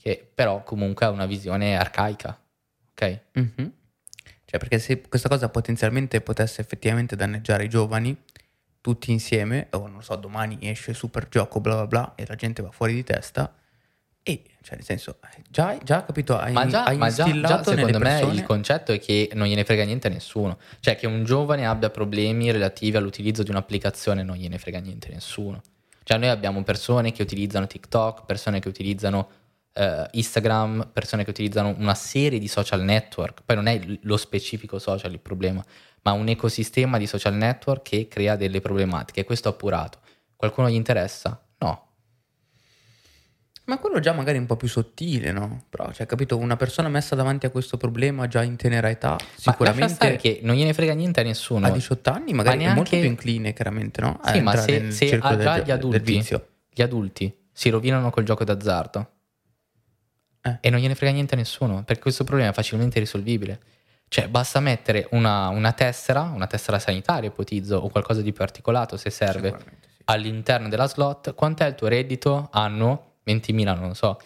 che 0.00 0.30
però 0.32 0.62
comunque 0.62 1.04
ha 1.06 1.10
una 1.10 1.26
visione 1.26 1.76
arcaica, 1.76 2.38
ok? 2.92 3.20
Mhm. 3.32 3.72
Cioè, 4.50 4.58
perché 4.58 4.78
se 4.78 5.02
questa 5.02 5.28
cosa 5.28 5.50
potenzialmente 5.50 6.22
potesse 6.22 6.62
effettivamente 6.62 7.16
danneggiare 7.16 7.64
i 7.64 7.68
giovani, 7.68 8.16
tutti 8.80 9.12
insieme, 9.12 9.66
o 9.72 9.86
non 9.86 10.02
so, 10.02 10.16
domani 10.16 10.56
esce 10.62 10.94
super 10.94 11.28
gioco, 11.28 11.60
bla 11.60 11.74
bla 11.74 11.86
bla, 11.86 12.12
e 12.14 12.24
la 12.26 12.34
gente 12.34 12.62
va 12.62 12.70
fuori 12.70 12.94
di 12.94 13.04
testa, 13.04 13.52
e, 14.22 14.42
cioè, 14.62 14.76
nel 14.76 14.84
senso, 14.84 15.18
già, 15.50 15.76
già 15.84 16.02
capito, 16.02 16.38
hai, 16.38 16.54
Ma 16.54 16.66
già, 16.66 16.84
hai 16.84 16.96
ma 16.96 17.10
già- 17.10 17.30
già 17.30 17.62
secondo 17.62 17.98
me 17.98 18.04
persone... 18.16 18.34
il 18.34 18.42
concetto 18.42 18.92
è 18.92 18.98
che 18.98 19.28
non 19.34 19.48
gliene 19.48 19.64
frega 19.64 19.84
niente 19.84 20.06
a 20.06 20.10
nessuno. 20.10 20.58
Cioè 20.80 20.96
che 20.96 21.06
un 21.06 21.24
giovane 21.24 21.66
abbia 21.66 21.90
problemi 21.90 22.50
relativi 22.50 22.96
all'utilizzo 22.96 23.42
di 23.42 23.50
un'applicazione 23.50 24.22
non 24.22 24.36
gliene 24.36 24.56
frega 24.56 24.78
niente 24.78 25.08
a 25.08 25.12
nessuno. 25.12 25.60
Cioè 26.04 26.16
noi 26.16 26.28
abbiamo 26.30 26.62
persone 26.62 27.12
che 27.12 27.20
utilizzano 27.20 27.66
TikTok, 27.66 28.24
persone 28.24 28.60
che 28.60 28.68
utilizzano 28.68 29.28
eh, 29.78 30.08
Instagram, 30.12 30.90
persone 30.92 31.22
che 31.24 31.30
utilizzano 31.30 31.74
una 31.78 31.94
serie 31.94 32.38
di 32.40 32.48
social 32.48 32.82
network. 32.82 33.42
Poi 33.44 33.54
non 33.56 33.66
è 33.68 33.80
lo 34.02 34.16
specifico 34.16 34.78
social 34.78 35.12
il 35.12 35.20
problema, 35.20 35.64
ma 36.02 36.12
un 36.12 36.28
ecosistema 36.28 36.98
di 36.98 37.06
social 37.06 37.34
network 37.34 37.82
che 37.90 38.08
crea 38.08 38.34
delle 38.36 38.60
problematiche. 38.60 39.24
Questo 39.24 39.48
appurato. 39.48 39.98
Qualcuno 40.34 40.68
gli 40.68 40.74
interessa? 40.74 41.40
No. 41.58 41.84
Ma 43.66 43.76
quello 43.78 44.00
già 44.00 44.12
magari 44.14 44.38
è 44.38 44.40
un 44.40 44.46
po' 44.46 44.56
più 44.56 44.66
sottile, 44.66 45.30
no? 45.30 45.64
Però, 45.68 45.92
cioè, 45.92 46.06
capito, 46.06 46.38
una 46.38 46.56
persona 46.56 46.88
messa 46.88 47.14
davanti 47.14 47.44
a 47.44 47.50
questo 47.50 47.76
problema 47.76 48.26
già 48.26 48.42
in 48.42 48.56
tenera 48.56 48.88
età, 48.88 49.10
Ma 49.10 49.18
sicuramente 49.36 50.16
che 50.16 50.40
non 50.42 50.56
gliene 50.56 50.72
frega 50.72 50.94
niente 50.94 51.20
a 51.20 51.22
nessuno. 51.22 51.66
a 51.66 51.70
18 51.70 52.10
anni 52.10 52.32
magari 52.32 52.64
Ma 52.64 52.72
è 52.72 52.74
molto 52.74 52.90
neanche- 52.96 53.00
più 53.00 53.08
incline, 53.10 53.52
chiaramente, 53.52 54.00
no? 54.00 54.18
A 54.22 54.32
Sì, 54.32 54.40
ma 54.40 54.56
se, 54.56 54.90
se 54.90 55.18
ha 55.20 55.34
del 55.34 55.44
già 55.44 55.54
gio- 55.56 55.60
gli 55.60 55.64
del 55.66 55.72
adulti, 55.72 56.40
gli 56.70 56.80
adulti 56.82 57.36
si 57.52 57.68
rovinano 57.68 58.08
col 58.08 58.24
gioco 58.24 58.42
d'azzardo 58.44 59.10
Eh. 60.48 60.58
e 60.60 60.70
non 60.70 60.80
gliene 60.80 60.94
frega 60.94 61.12
niente 61.12 61.34
a 61.34 61.36
nessuno, 61.38 61.82
perché 61.84 62.02
questo 62.02 62.24
problema 62.24 62.50
è 62.50 62.52
facilmente 62.52 62.98
risolvibile. 62.98 63.60
Cioè, 64.08 64.28
basta 64.28 64.58
mettere 64.60 65.06
una, 65.12 65.48
una 65.48 65.72
tessera, 65.72 66.22
una 66.22 66.46
tessera 66.46 66.78
sanitaria, 66.78 67.28
ipotizzo, 67.28 67.76
o 67.76 67.88
qualcosa 67.88 68.22
di 68.22 68.32
più 68.32 68.42
articolato 68.42 68.96
se 68.96 69.10
serve, 69.10 69.56
sì. 69.58 69.64
all'interno 70.04 70.68
della 70.68 70.86
slot. 70.86 71.34
Quant'è 71.34 71.66
il 71.66 71.74
tuo 71.74 71.88
reddito 71.88 72.48
anno? 72.52 73.16
20.000, 73.26 73.64
non 73.64 73.88
lo 73.88 73.94
so, 73.94 74.18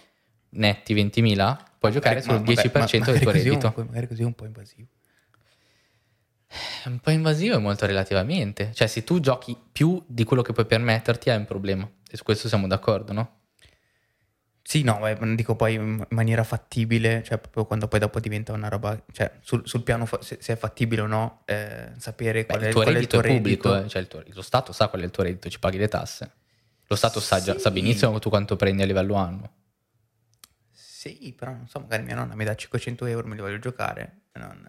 netti 0.50 0.94
20.000? 0.94 1.56
Puoi 1.78 1.90
giocare 1.90 2.16
Ma- 2.16 2.20
sul 2.20 2.32
ma- 2.34 2.52
10% 2.52 2.98
ma- 2.98 3.04
del 3.12 3.20
tuo 3.20 3.30
reddito. 3.32 3.72
Un, 3.76 3.86
magari 3.86 4.06
così 4.06 4.22
è 4.22 4.24
un 4.24 4.34
po' 4.34 4.44
invasivo. 4.44 4.86
È 6.84 6.88
un 6.88 7.00
po' 7.00 7.10
invasivo 7.10 7.56
e 7.56 7.58
molto 7.58 7.86
relativamente. 7.86 8.70
Cioè, 8.72 8.86
se 8.86 9.02
tu 9.02 9.18
giochi 9.18 9.56
più 9.72 10.00
di 10.06 10.22
quello 10.22 10.42
che 10.42 10.52
puoi 10.52 10.66
permetterti, 10.66 11.30
hai 11.30 11.38
un 11.38 11.44
problema. 11.44 11.90
E 12.08 12.16
su 12.16 12.22
questo 12.22 12.46
siamo 12.46 12.68
d'accordo, 12.68 13.12
no? 13.12 13.40
Sì, 14.64 14.82
no, 14.84 14.98
non 15.18 15.34
dico 15.34 15.56
poi 15.56 15.74
in 15.74 16.06
maniera 16.10 16.44
fattibile, 16.44 17.22
cioè 17.24 17.38
proprio 17.38 17.64
quando 17.66 17.88
poi 17.88 17.98
dopo 17.98 18.20
diventa 18.20 18.52
una 18.52 18.68
roba, 18.68 18.98
cioè 19.12 19.30
sul, 19.40 19.62
sul 19.66 19.82
piano 19.82 20.06
fa- 20.06 20.22
se, 20.22 20.38
se 20.40 20.52
è 20.52 20.56
fattibile 20.56 21.02
o 21.02 21.06
no, 21.06 21.42
eh, 21.46 21.90
sapere 21.98 22.44
Beh, 22.44 22.46
qual, 22.46 22.60
è, 22.62 22.66
il 22.68 22.72
tuo 22.72 22.82
qual 22.82 22.94
è 22.94 22.98
il 22.98 23.04
reddito 23.04 23.20
tuo 23.20 23.28
è 23.30 23.34
pubblico, 23.34 23.68
reddito. 23.70 23.86
eh, 23.86 23.88
cioè 23.90 24.00
il 24.02 24.08
tuo- 24.08 24.22
lo 24.24 24.42
Stato 24.42 24.72
sa 24.72 24.88
qual 24.88 25.02
è 25.02 25.04
il 25.04 25.10
tuo 25.10 25.24
reddito, 25.24 25.48
ci 25.50 25.58
paghi 25.58 25.78
le 25.78 25.88
tasse. 25.88 26.30
Lo 26.86 26.96
Stato 26.96 27.20
sa, 27.20 27.40
già, 27.40 27.54
Sì. 27.54 27.60
sa 27.60 27.70
benissimo 27.70 28.18
tu 28.20 28.28
quanto 28.28 28.54
prendi 28.56 28.82
a 28.82 28.86
livello 28.86 29.14
annuo. 29.14 29.50
Sì, 30.70 31.34
però 31.36 31.50
non 31.50 31.66
so, 31.68 31.80
magari 31.80 32.04
mia 32.04 32.14
nonna 32.14 32.34
mi 32.34 32.44
dà 32.44 32.54
500 32.54 33.06
euro, 33.06 33.26
me 33.26 33.34
li 33.34 33.40
voglio 33.40 33.58
giocare, 33.58 34.20
non, 34.34 34.62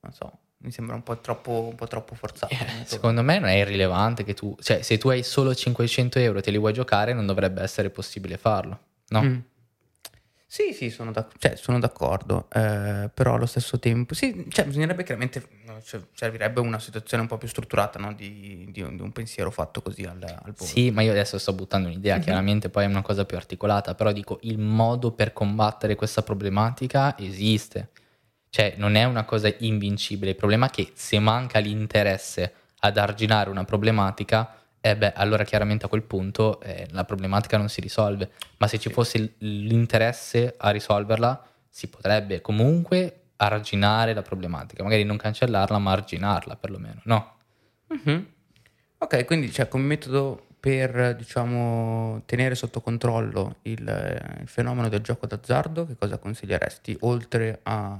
non 0.00 0.12
so, 0.12 0.38
mi 0.58 0.70
sembra 0.70 0.94
un 0.94 1.02
po' 1.02 1.18
troppo, 1.20 1.68
un 1.70 1.74
po' 1.74 1.86
troppo 1.86 2.14
forzato. 2.14 2.52
Eh, 2.52 2.84
Secondo 2.84 3.22
me 3.22 3.38
non 3.38 3.48
è 3.48 3.54
irrilevante 3.54 4.22
che 4.24 4.34
tu, 4.34 4.54
cioè 4.60 4.82
se 4.82 4.98
tu 4.98 5.08
hai 5.08 5.22
solo 5.22 5.54
500 5.54 6.18
euro 6.18 6.38
e 6.38 6.42
te 6.42 6.50
li 6.50 6.58
vuoi 6.58 6.72
giocare 6.74 7.14
non 7.14 7.24
dovrebbe 7.26 7.62
essere 7.62 7.88
possibile 7.90 8.36
farlo, 8.36 8.78
no? 9.12 9.22
Mm. 9.22 9.38
Sì, 10.46 10.74
sì, 10.74 10.90
sono, 10.90 11.12
d'ac- 11.12 11.38
cioè, 11.38 11.56
sono 11.56 11.78
d'accordo, 11.78 12.46
eh, 12.52 13.08
però 13.14 13.36
allo 13.36 13.46
stesso 13.46 13.78
tempo, 13.78 14.12
sì, 14.12 14.44
cioè, 14.50 14.66
bisognerebbe 14.66 15.02
chiaramente, 15.02 15.42
cioè, 15.82 16.02
servirebbe 16.12 16.60
una 16.60 16.78
situazione 16.78 17.22
un 17.22 17.28
po' 17.28 17.38
più 17.38 17.48
strutturata, 17.48 17.98
no? 17.98 18.12
di, 18.12 18.68
di 18.70 18.82
un, 18.82 18.94
di 18.96 19.00
un 19.00 19.12
pensiero 19.12 19.50
fatto 19.50 19.80
così 19.80 20.02
al, 20.04 20.22
al 20.22 20.52
volo. 20.52 20.70
Sì, 20.70 20.90
ma 20.90 21.00
io 21.00 21.12
adesso 21.12 21.38
sto 21.38 21.54
buttando 21.54 21.88
un'idea, 21.88 22.16
Mhm. 22.16 22.22
chiaramente 22.22 22.68
poi 22.68 22.84
è 22.84 22.86
una 22.86 23.00
cosa 23.00 23.24
più 23.24 23.38
articolata, 23.38 23.94
però 23.94 24.12
dico 24.12 24.40
il 24.42 24.58
modo 24.58 25.12
per 25.12 25.32
combattere 25.32 25.94
questa 25.94 26.20
problematica 26.22 27.16
esiste. 27.16 27.88
Cioè 28.50 28.74
non 28.76 28.94
è 28.96 29.04
una 29.04 29.24
cosa 29.24 29.50
invincibile, 29.60 30.32
il 30.32 30.36
problema 30.36 30.66
è 30.66 30.70
che 30.70 30.90
se 30.92 31.18
manca 31.18 31.60
l'interesse 31.60 32.52
ad 32.80 32.98
arginare 32.98 33.48
una 33.48 33.64
problematica, 33.64 34.54
eh 34.84 34.96
beh, 34.96 35.12
allora 35.12 35.44
chiaramente 35.44 35.86
a 35.86 35.88
quel 35.88 36.02
punto 36.02 36.60
eh, 36.60 36.88
la 36.90 37.04
problematica 37.04 37.56
non 37.56 37.68
si 37.68 37.80
risolve, 37.80 38.32
ma 38.58 38.66
se 38.66 38.78
ci 38.78 38.88
Sì. 38.88 38.94
fosse 38.94 39.34
l'interesse 39.38 40.54
a 40.58 40.70
risolverla, 40.70 41.46
si 41.68 41.86
potrebbe 41.88 42.40
comunque 42.40 43.20
arginare 43.36 44.12
la 44.12 44.22
problematica, 44.22 44.82
magari 44.82 45.04
non 45.04 45.16
cancellarla, 45.16 45.78
ma 45.78 45.92
arginarla 45.92 46.56
perlomeno, 46.56 47.00
no? 47.04 47.36
Mhm. 47.88 48.26
Ok, 48.98 49.24
quindi 49.24 49.50
cioè, 49.52 49.68
come 49.68 49.84
metodo 49.84 50.46
per 50.58 51.14
diciamo, 51.16 52.22
tenere 52.26 52.54
sotto 52.56 52.80
controllo 52.80 53.56
il, 53.62 53.80
il 54.40 54.48
fenomeno 54.48 54.88
del 54.88 55.00
gioco 55.00 55.26
d'azzardo, 55.26 55.86
che 55.86 55.96
cosa 55.96 56.18
consiglieresti 56.18 56.96
oltre 57.00 57.60
a, 57.62 57.96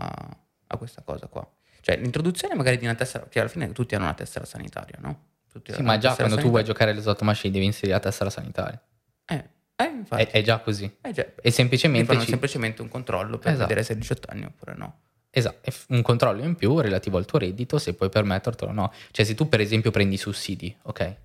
a 0.66 0.76
questa 0.76 1.02
cosa 1.02 1.26
qua? 1.26 1.48
Cioè 1.80 1.96
l'introduzione 1.96 2.54
magari 2.54 2.78
di 2.78 2.84
una 2.84 2.94
tessera, 2.94 3.26
che 3.28 3.40
alla 3.40 3.48
fine 3.48 3.70
tutti 3.72 3.94
hanno 3.94 4.04
una 4.04 4.14
tessera 4.14 4.44
sanitaria, 4.44 4.98
no? 5.00 5.30
Tutti 5.52 5.72
Sì, 5.74 5.82
ma 5.82 5.98
già 5.98 6.14
quando 6.14 6.36
tu 6.36 6.48
vuoi 6.48 6.64
sanitaria. 6.64 6.64
giocare 6.72 6.90
alle 6.92 7.00
slot 7.00 7.20
machine 7.22 7.52
devi 7.52 7.64
inserire 7.66 7.92
la 7.92 8.00
tessera 8.00 8.30
sanitaria. 8.30 8.80
Eh, 9.26 9.44
eh. 9.76 10.02
È, 10.08 10.30
è 10.30 10.42
già 10.42 10.58
così. 10.60 10.90
Eh, 11.02 11.12
già. 11.12 11.26
E 11.42 11.50
semplicemente, 11.50 12.06
fanno 12.06 12.20
ci- 12.24 12.30
semplicemente 12.30 12.80
un 12.82 12.88
controllo 12.88 13.38
per 13.38 13.52
Esatto. 13.52 13.66
vedere 13.68 13.84
se 13.84 13.92
hai 13.92 13.98
18 13.98 14.28
anni 14.30 14.44
oppure 14.46 14.74
no. 14.74 14.98
esatto, 15.30 15.68
è 15.70 15.72
un 15.88 16.02
controllo 16.02 16.42
in 16.42 16.54
più 16.56 16.78
relativo 16.80 17.16
al 17.18 17.26
tuo 17.26 17.38
reddito, 17.38 17.78
se 17.78 17.94
puoi 17.94 18.08
permettertelo 18.08 18.70
o 18.70 18.74
no. 18.74 18.92
Cioè, 19.10 19.24
se 19.26 19.34
tu, 19.34 19.48
per 19.48 19.60
esempio, 19.60 19.90
prendi 19.90 20.16
sussidi, 20.16 20.74
ok? 20.82 21.16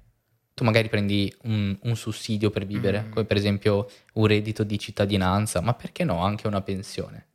Tu 0.53 0.63
magari 0.63 0.89
prendi 0.89 1.33
un, 1.43 1.77
un 1.83 1.95
sussidio 1.95 2.49
per 2.49 2.65
vivere, 2.65 3.01
Mm. 3.03 3.11
come 3.11 3.25
per 3.25 3.37
esempio 3.37 3.89
un 4.13 4.25
reddito 4.27 4.63
di 4.63 4.77
cittadinanza, 4.79 5.61
ma 5.61 5.73
perché 5.73 6.03
no 6.03 6.19
anche 6.23 6.47
una 6.47 6.61
pensione? 6.61 7.25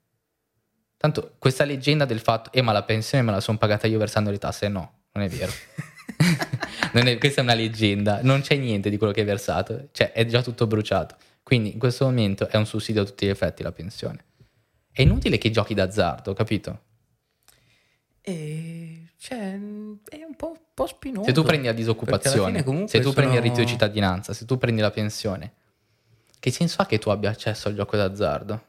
Tanto 0.97 1.35
questa 1.39 1.65
leggenda 1.65 2.05
del 2.05 2.21
fatto, 2.21 2.51
eh, 2.53 2.63
ma 2.63 2.73
la 2.73 2.83
pensione 2.85 3.23
me 3.25 3.31
la 3.33 3.41
sono 3.41 3.59
pagata 3.59 3.87
io 3.87 3.99
versando 3.99 4.31
le 4.31 4.39
tasse, 4.39 4.69
no, 4.69 5.03
non 5.13 5.25
è 5.25 5.29
vero. 5.29 5.53
Non 6.93 7.07
è- 7.07 7.17
questa 7.19 7.41
è 7.41 7.45
una 7.45 7.55
leggenda, 7.55 8.21
non 8.23 8.41
c'è 8.43 8.57
niente 8.57 8.91
di 8.91 8.97
quello 8.99 9.13
che 9.13 9.21
hai 9.21 9.27
versato, 9.27 9.89
cioè 9.93 10.13
è 10.13 10.27
già 10.27 10.43
tutto 10.43 10.67
bruciato. 10.67 11.17
Quindi 11.43 11.73
in 11.73 11.79
questo 11.79 12.05
momento 12.05 12.49
è 12.49 12.57
un 12.57 12.67
sussidio 12.67 13.03
a 13.03 13.05
tutti 13.05 13.27
gli 13.27 13.31
effetti 13.31 13.63
la 13.63 13.73
pensione. 13.73 14.25
È 14.93 15.01
inutile 15.03 15.39
che 15.39 15.51
giochi 15.51 15.75
d'azzardo, 15.75 16.35
capito? 16.35 16.81
E 18.21 19.09
cioè, 19.19 19.39
è 19.39 19.55
un 19.55 19.99
po', 20.37 20.49
un 20.49 20.59
po' 20.75 20.87
spinoso. 20.87 21.25
Se 21.27 21.33
tu 21.33 21.43
prendi 21.43 21.67
la 21.67 21.73
disoccupazione, 21.73 22.59
se 22.87 23.01
tu 23.01 23.13
prendi 23.13 23.35
il 23.35 23.39
sono- 23.39 23.41
reddito 23.41 23.61
di 23.61 23.67
cittadinanza, 23.67 24.33
se 24.33 24.45
tu 24.45 24.59
prendi 24.59 24.81
la 24.81 24.91
pensione, 24.91 25.53
che 26.39 26.51
senso 26.51 26.83
ha 26.83 26.87
che 26.87 26.99
tu 26.99 27.09
abbia 27.11 27.31
accesso 27.31 27.69
al 27.69 27.75
gioco 27.75 27.97
d'azzardo? 27.97 28.65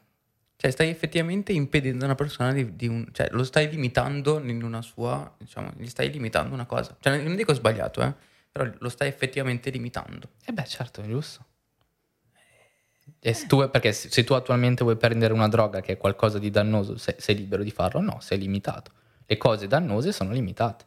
Cioè, 0.64 0.72
stai 0.72 0.88
effettivamente 0.88 1.52
impedendo 1.52 2.04
a 2.04 2.06
una 2.06 2.14
persona 2.14 2.50
di, 2.50 2.74
di 2.74 2.86
un... 2.86 3.06
Cioè, 3.12 3.28
lo 3.32 3.44
stai 3.44 3.68
limitando 3.68 4.38
in 4.38 4.62
una 4.62 4.80
sua... 4.80 5.30
Diciamo, 5.36 5.70
gli 5.76 5.86
stai 5.88 6.10
limitando 6.10 6.54
una 6.54 6.64
cosa. 6.64 6.96
Cioè, 6.98 7.20
non 7.20 7.36
dico 7.36 7.52
sbagliato, 7.52 8.00
eh. 8.00 8.14
Però 8.50 8.70
lo 8.78 8.88
stai 8.88 9.08
effettivamente 9.08 9.68
limitando. 9.68 10.30
E 10.42 10.52
beh, 10.52 10.64
certo, 10.64 11.02
è 11.02 11.06
giusto. 11.06 11.44
E 13.20 13.34
se 13.34 13.46
tu- 13.46 13.68
perché 13.68 13.92
se 13.92 14.08
se 14.08 14.24
tu 14.24 14.32
attualmente 14.32 14.84
vuoi 14.84 14.96
prendere 14.96 15.34
una 15.34 15.48
droga 15.48 15.82
che 15.82 15.92
è 15.92 15.96
qualcosa 15.98 16.38
di 16.38 16.48
dannoso, 16.48 16.96
sei, 16.96 17.16
sei 17.18 17.36
libero 17.36 17.62
di 17.62 17.70
farlo? 17.70 18.00
No, 18.00 18.20
sei 18.20 18.38
limitato. 18.38 18.90
Le 19.26 19.36
cose 19.36 19.66
dannose 19.66 20.12
sono 20.12 20.32
limitate. 20.32 20.86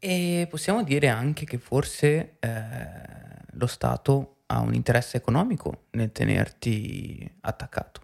E 0.00 0.48
possiamo 0.50 0.82
dire 0.82 1.06
anche 1.06 1.44
che 1.44 1.58
forse 1.58 2.36
eh, 2.40 2.50
lo 3.52 3.66
Stato 3.68 4.38
ha 4.50 4.60
un 4.60 4.74
interesse 4.74 5.16
economico 5.16 5.84
nel 5.90 6.10
tenerti 6.10 7.28
attaccato. 7.42 8.00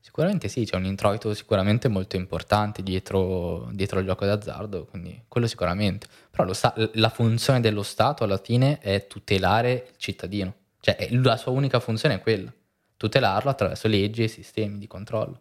Sicuramente 0.00 0.48
sì, 0.48 0.64
c'è 0.64 0.76
un 0.76 0.84
introito 0.84 1.34
sicuramente 1.34 1.88
molto 1.88 2.16
importante 2.16 2.82
dietro, 2.82 3.68
dietro 3.72 3.98
il 4.00 4.06
gioco 4.06 4.24
d'azzardo, 4.24 4.84
quindi 4.84 5.24
quello 5.28 5.46
sicuramente. 5.46 6.06
Però 6.30 6.44
lo 6.44 6.52
sta- 6.52 6.74
la 6.94 7.08
funzione 7.08 7.60
dello 7.60 7.82
Stato 7.82 8.24
alla 8.24 8.38
fine 8.38 8.78
è 8.78 9.06
tutelare 9.06 9.72
il 9.72 9.96
cittadino. 9.96 10.54
Cioè 10.80 11.08
la 11.10 11.36
sua 11.36 11.52
unica 11.52 11.80
funzione 11.80 12.16
è 12.16 12.20
quella, 12.20 12.52
tutelarlo 12.96 13.50
attraverso 13.50 13.88
leggi 13.88 14.24
e 14.24 14.28
sistemi 14.28 14.78
di 14.78 14.86
controllo. 14.86 15.40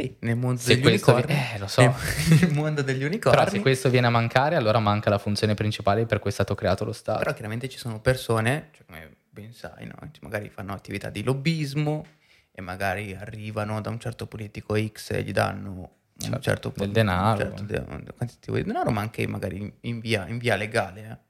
Sì, 0.00 0.16
nel 0.20 0.36
mondo 0.36 0.60
Se 0.60 0.74
degli 0.74 0.86
unicorni. 0.86 1.34
vi- 1.34 1.40
eh, 1.54 1.58
lo 1.58 1.66
so. 1.66 1.82
Nel, 1.82 2.52
mondo 2.52 2.82
degli 2.82 3.02
unicorni. 3.04 3.38
Però 3.38 3.50
se 3.50 3.60
questo 3.60 3.90
viene 3.90 4.06
a 4.06 4.10
mancare, 4.10 4.56
allora 4.56 4.78
manca 4.78 5.10
la 5.10 5.18
funzione 5.18 5.54
principale 5.54 6.06
per 6.06 6.18
cui 6.18 6.30
è 6.30 6.32
stato 6.32 6.54
creato 6.54 6.84
lo 6.84 6.92
Stato. 6.92 7.18
Però 7.18 7.32
chiaramente 7.32 7.68
ci 7.68 7.78
sono 7.78 8.00
persone, 8.00 8.68
cioè, 8.74 8.84
come 8.86 9.10
ben 9.30 9.52
sai, 9.52 9.86
no? 9.86 9.94
Magari 10.20 10.48
fanno 10.48 10.72
attività 10.72 11.10
di 11.10 11.22
lobbismo 11.22 12.04
e 12.52 12.60
magari 12.62 13.14
arrivano 13.14 13.80
da 13.80 13.90
un 13.90 14.00
certo 14.00 14.26
politico 14.26 14.76
X 14.76 15.10
e 15.12 15.22
gli 15.22 15.32
danno 15.32 15.70
un 15.70 15.88
Certo, 16.18 16.40
certo 16.40 16.72
del 16.76 16.90
denaro. 16.90 17.42
un 17.44 17.56
certo 17.56 17.62
de- 17.64 18.12
quantitativo 18.14 18.56
di 18.56 18.64
denaro, 18.64 18.90
ma 18.90 19.00
anche 19.00 19.26
magari 19.26 19.56
in- 19.58 19.72
in 19.82 20.00
via, 20.00 20.26
in 20.28 20.36
via 20.38 20.54
legale. 20.56 21.00
eh. 21.10 21.28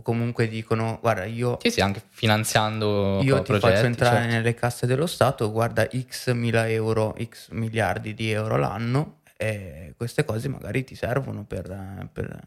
O 0.00 0.02
comunque 0.02 0.48
dicono, 0.48 0.98
guarda, 1.00 1.24
io, 1.26 1.58
Sì, 1.60 1.70
sì, 1.70 1.82
anche 1.82 2.02
finanziando 2.08 3.20
io 3.22 3.36
ti 3.42 3.52
progetti. 3.52 3.74
faccio 3.74 3.86
entrare 3.86 4.16
certo. 4.16 4.32
nelle 4.32 4.54
casse 4.54 4.86
dello 4.86 5.06
Stato, 5.06 5.52
guarda 5.52 5.86
X 5.86 6.32
mila 6.32 6.66
euro, 6.70 7.14
X 7.22 7.50
miliardi 7.50 8.14
di 8.14 8.30
euro 8.30 8.56
l'anno 8.56 9.20
e 9.36 9.92
queste 9.98 10.24
cose 10.24 10.48
magari 10.48 10.84
ti 10.84 10.94
servono 10.94 11.44
per, 11.44 12.08
per, 12.10 12.40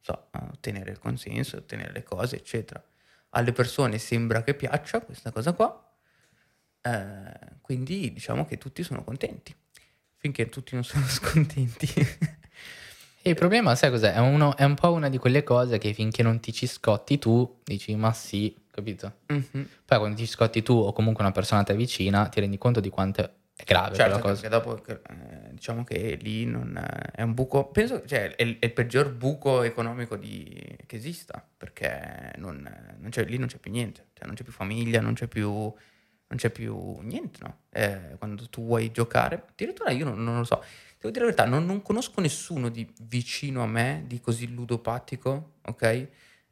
so, 0.00 0.28
ottenere 0.52 0.90
il 0.90 0.98
consenso, 0.98 1.56
ottenere 1.56 1.92
le 1.92 2.02
cose, 2.02 2.36
eccetera. 2.36 2.82
Alle 3.30 3.52
persone 3.52 3.96
sembra 3.96 4.42
che 4.42 4.52
piaccia 4.52 5.00
questa 5.00 5.30
cosa 5.30 5.54
qua, 5.54 5.90
eh, 6.82 7.56
quindi 7.62 8.12
diciamo 8.12 8.44
che 8.44 8.58
tutti 8.58 8.82
sono 8.82 9.02
contenti. 9.02 9.54
Finché 10.18 10.50
tutti 10.50 10.74
non 10.74 10.84
sono 10.84 11.04
scontenti. 11.08 11.88
E 13.20 13.30
il 13.30 13.36
problema, 13.36 13.74
sai 13.74 13.90
cos'è? 13.90 14.14
È, 14.14 14.20
uno- 14.20 14.56
è 14.56 14.64
un 14.64 14.74
po' 14.74 14.92
una 14.92 15.08
di 15.08 15.18
quelle 15.18 15.42
cose 15.42 15.78
che 15.78 15.92
finché 15.92 16.22
non 16.22 16.40
ti 16.40 16.52
ci 16.52 16.66
scotti 16.66 17.18
tu, 17.18 17.58
dici 17.64 17.94
ma 17.96 18.12
sì, 18.12 18.56
capito? 18.70 19.16
Mhm. 19.26 19.68
Poi 19.84 19.98
quando 19.98 20.16
ti 20.16 20.24
ci 20.24 20.30
scotti 20.32 20.62
tu 20.62 20.72
o 20.72 20.92
comunque 20.92 21.22
una 21.24 21.32
persona 21.32 21.62
te 21.62 21.74
vicina, 21.74 22.28
ti 22.28 22.40
rendi 22.40 22.58
conto 22.58 22.80
di 22.80 22.88
quanto 22.88 23.22
è 23.54 23.64
grave 23.64 23.96
Certo, 23.96 24.20
quella 24.20 24.34
cosa. 24.34 24.48
dopo 24.48 24.82
eh, 24.86 25.48
diciamo 25.50 25.82
che 25.82 26.16
lì 26.22 26.44
non 26.46 26.76
eh, 26.76 27.10
è 27.16 27.22
un 27.22 27.34
buco, 27.34 27.66
penso 27.70 28.04
cioè 28.06 28.34
è, 28.36 28.42
il- 28.44 28.58
è 28.60 28.66
il 28.66 28.72
peggior 28.72 29.12
buco 29.12 29.62
economico 29.62 30.16
di- 30.16 30.76
che 30.86 30.96
esista, 30.96 31.44
perché 31.56 32.32
non, 32.36 32.62
non 33.00 33.10
c'è, 33.10 33.24
lì 33.24 33.36
non 33.36 33.48
c'è 33.48 33.58
più 33.58 33.72
niente, 33.72 34.06
cioè 34.14 34.26
non 34.26 34.36
c'è 34.36 34.44
più 34.44 34.52
famiglia, 34.52 35.00
non 35.00 35.14
c'è 35.14 35.26
più, 35.26 35.50
non 35.50 36.36
c'è 36.36 36.50
più 36.50 36.98
niente, 37.00 37.40
no? 37.42 37.56
Eh, 37.70 38.14
quando 38.18 38.48
tu 38.48 38.64
vuoi 38.64 38.92
giocare, 38.92 39.42
addirittura 39.50 39.90
io 39.90 40.04
non, 40.04 40.22
non 40.22 40.36
lo 40.38 40.44
so, 40.44 40.62
devo 41.00 41.10
dire 41.10 41.24
la 41.24 41.30
verità, 41.30 41.44
non, 41.44 41.64
non 41.64 41.82
conosco 41.82 42.20
nessuno 42.20 42.68
di 42.68 42.90
vicino 43.02 43.62
a 43.62 43.66
me, 43.66 44.04
di 44.06 44.20
così 44.20 44.52
ludopatico, 44.52 45.54
ok? 45.62 45.82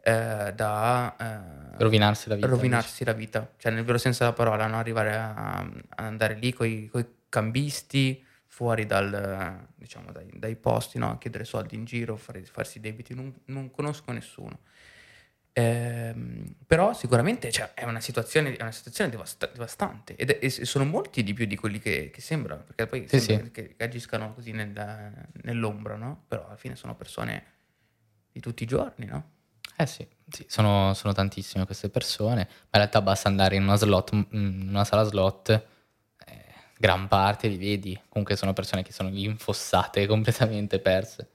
Eh, 0.03 0.53
da... 0.55 1.17
eh, 1.19 1.77
Rovinarsi 1.83 2.29
la 2.29 2.37
vita. 2.37 2.47
rovinarsi 2.47 3.05
la 3.05 3.13
vita, 3.13 3.53
cioè 3.59 3.73
nel 3.73 3.85
vero 3.85 3.99
senso 3.99 4.21
della 4.25 4.35
parola, 4.35 4.67
no? 4.67 4.77
arrivare 4.79 5.15
a, 5.17 5.59
a 5.59 5.69
andare 5.97 6.35
lì 6.35 6.53
con 6.53 6.67
i 6.69 6.89
cambisti 7.29 8.25
fuori 8.47 8.87
dal, 8.87 9.67
diciamo, 9.75 10.13
dai, 10.13 10.31
dai 10.33 10.57
posti, 10.57 10.99
no? 10.99 11.11
a 11.11 11.19
chiedere 11.19 11.45
soldi 11.45 11.75
in 11.75 11.85
giro, 11.85 12.17
fare- 12.17 12.45
farsi 12.45 12.81
debiti, 12.81 13.15
non, 13.15 13.35
non 13.47 13.71
conosco 13.71 14.13
nessuno. 14.13 14.61
Ehm, 15.59 16.55
però 16.67 16.93
sicuramente 16.93 17.51
cioè, 17.51 17.73
è 17.73 17.85
una 17.85 18.01
situazione, 18.01 18.55
è 18.57 18.61
una 18.63 18.73
situazione 18.73 19.09
devasta- 19.11 19.47
devastante 19.47 20.15
ed 20.15 20.31
è- 20.31 20.39
e 20.43 20.51
sono 20.51 20.85
molti 20.85 21.23
di 21.23 21.33
più 21.33 21.47
di 21.47 21.57
quelli 21.57 21.79
che, 21.79 22.11
che 22.13 22.21
sembrano, 22.21 22.63
perché 22.65 22.87
poi 22.87 23.09
Sì, 23.09 23.19
sembra 23.21 23.47
sì. 23.47 23.51
Che, 23.53 23.75
agiscano 23.79 24.35
così 24.35 24.53
nel- 24.53 25.29
nell'ombra, 25.45 25.97
no? 25.97 26.25
però 26.29 26.45
alla 26.45 26.57
fine 26.57 26.77
sono 26.77 26.95
persone 26.95 27.45
di 28.33 28.41
tutti 28.41 28.65
i 28.65 28.67
giorni, 28.67 29.07
no? 29.07 29.31
Eh 29.79 29.87
sì, 29.87 30.07
sì, 30.29 30.45
sono, 30.47 30.93
sono 30.93 31.15
tantissime 31.15 31.65
queste 31.65 31.89
persone, 31.89 32.43
ma 32.49 32.51
in 32.51 32.69
realtà 32.73 33.01
basta 33.01 33.29
andare 33.29 33.57
in 33.57 33.63
una 33.63 33.77
slot, 33.77 34.13
in 34.13 34.67
una 34.69 34.85
sala 34.85 35.05
slot, 35.05 35.49
eh, 36.27 36.45
gran 36.79 37.09
parte 37.09 37.49
li 37.49 37.57
vedi, 37.57 37.99
comunque 38.11 38.37
sono 38.37 38.53
persone 38.53 38.83
che 38.83 38.93
sono 38.93 39.09
infossate, 39.09 40.05
completamente 40.07 40.81
perse. 40.81 41.31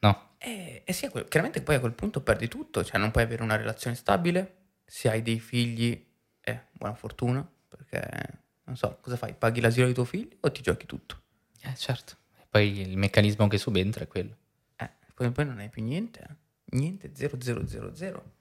No, 0.00 0.31
Eh, 0.44 0.82
eh 0.84 0.92
sì, 0.92 1.08
chiaramente 1.28 1.62
poi 1.62 1.76
a 1.76 1.80
quel 1.80 1.92
punto 1.92 2.20
perdi 2.20 2.48
tutto, 2.48 2.82
cioè 2.84 2.98
non 2.98 3.12
puoi 3.12 3.22
avere 3.22 3.42
una 3.42 3.56
relazione 3.56 3.94
stabile, 3.94 4.56
se 4.84 5.08
hai 5.08 5.22
dei 5.22 5.38
figli, 5.38 6.04
eh, 6.40 6.66
buona 6.72 6.94
fortuna, 6.94 7.48
perché 7.68 8.40
non 8.64 8.76
so, 8.76 8.98
cosa 9.00 9.16
fai? 9.16 9.34
Paghi 9.34 9.60
l'asilo 9.60 9.84
dei 9.86 9.94
tuoi 9.94 10.06
figli 10.06 10.36
o 10.40 10.50
ti 10.50 10.60
giochi 10.62 10.86
tutto? 10.86 11.20
eh 11.62 11.74
certo. 11.76 12.16
E 12.40 12.46
poi 12.50 12.80
il 12.80 12.98
meccanismo 12.98 13.46
che 13.46 13.56
subentra 13.56 14.02
è 14.02 14.08
quello. 14.08 14.36
Eh, 14.76 14.90
poi, 15.14 15.30
poi 15.30 15.46
non 15.46 15.58
hai 15.58 15.68
più 15.68 15.82
niente, 15.82 16.20
eh. 16.20 16.34
niente, 16.76 17.12
0, 17.14 17.40
0, 17.40 17.66
0, 17.66 17.94
0. 17.94 18.32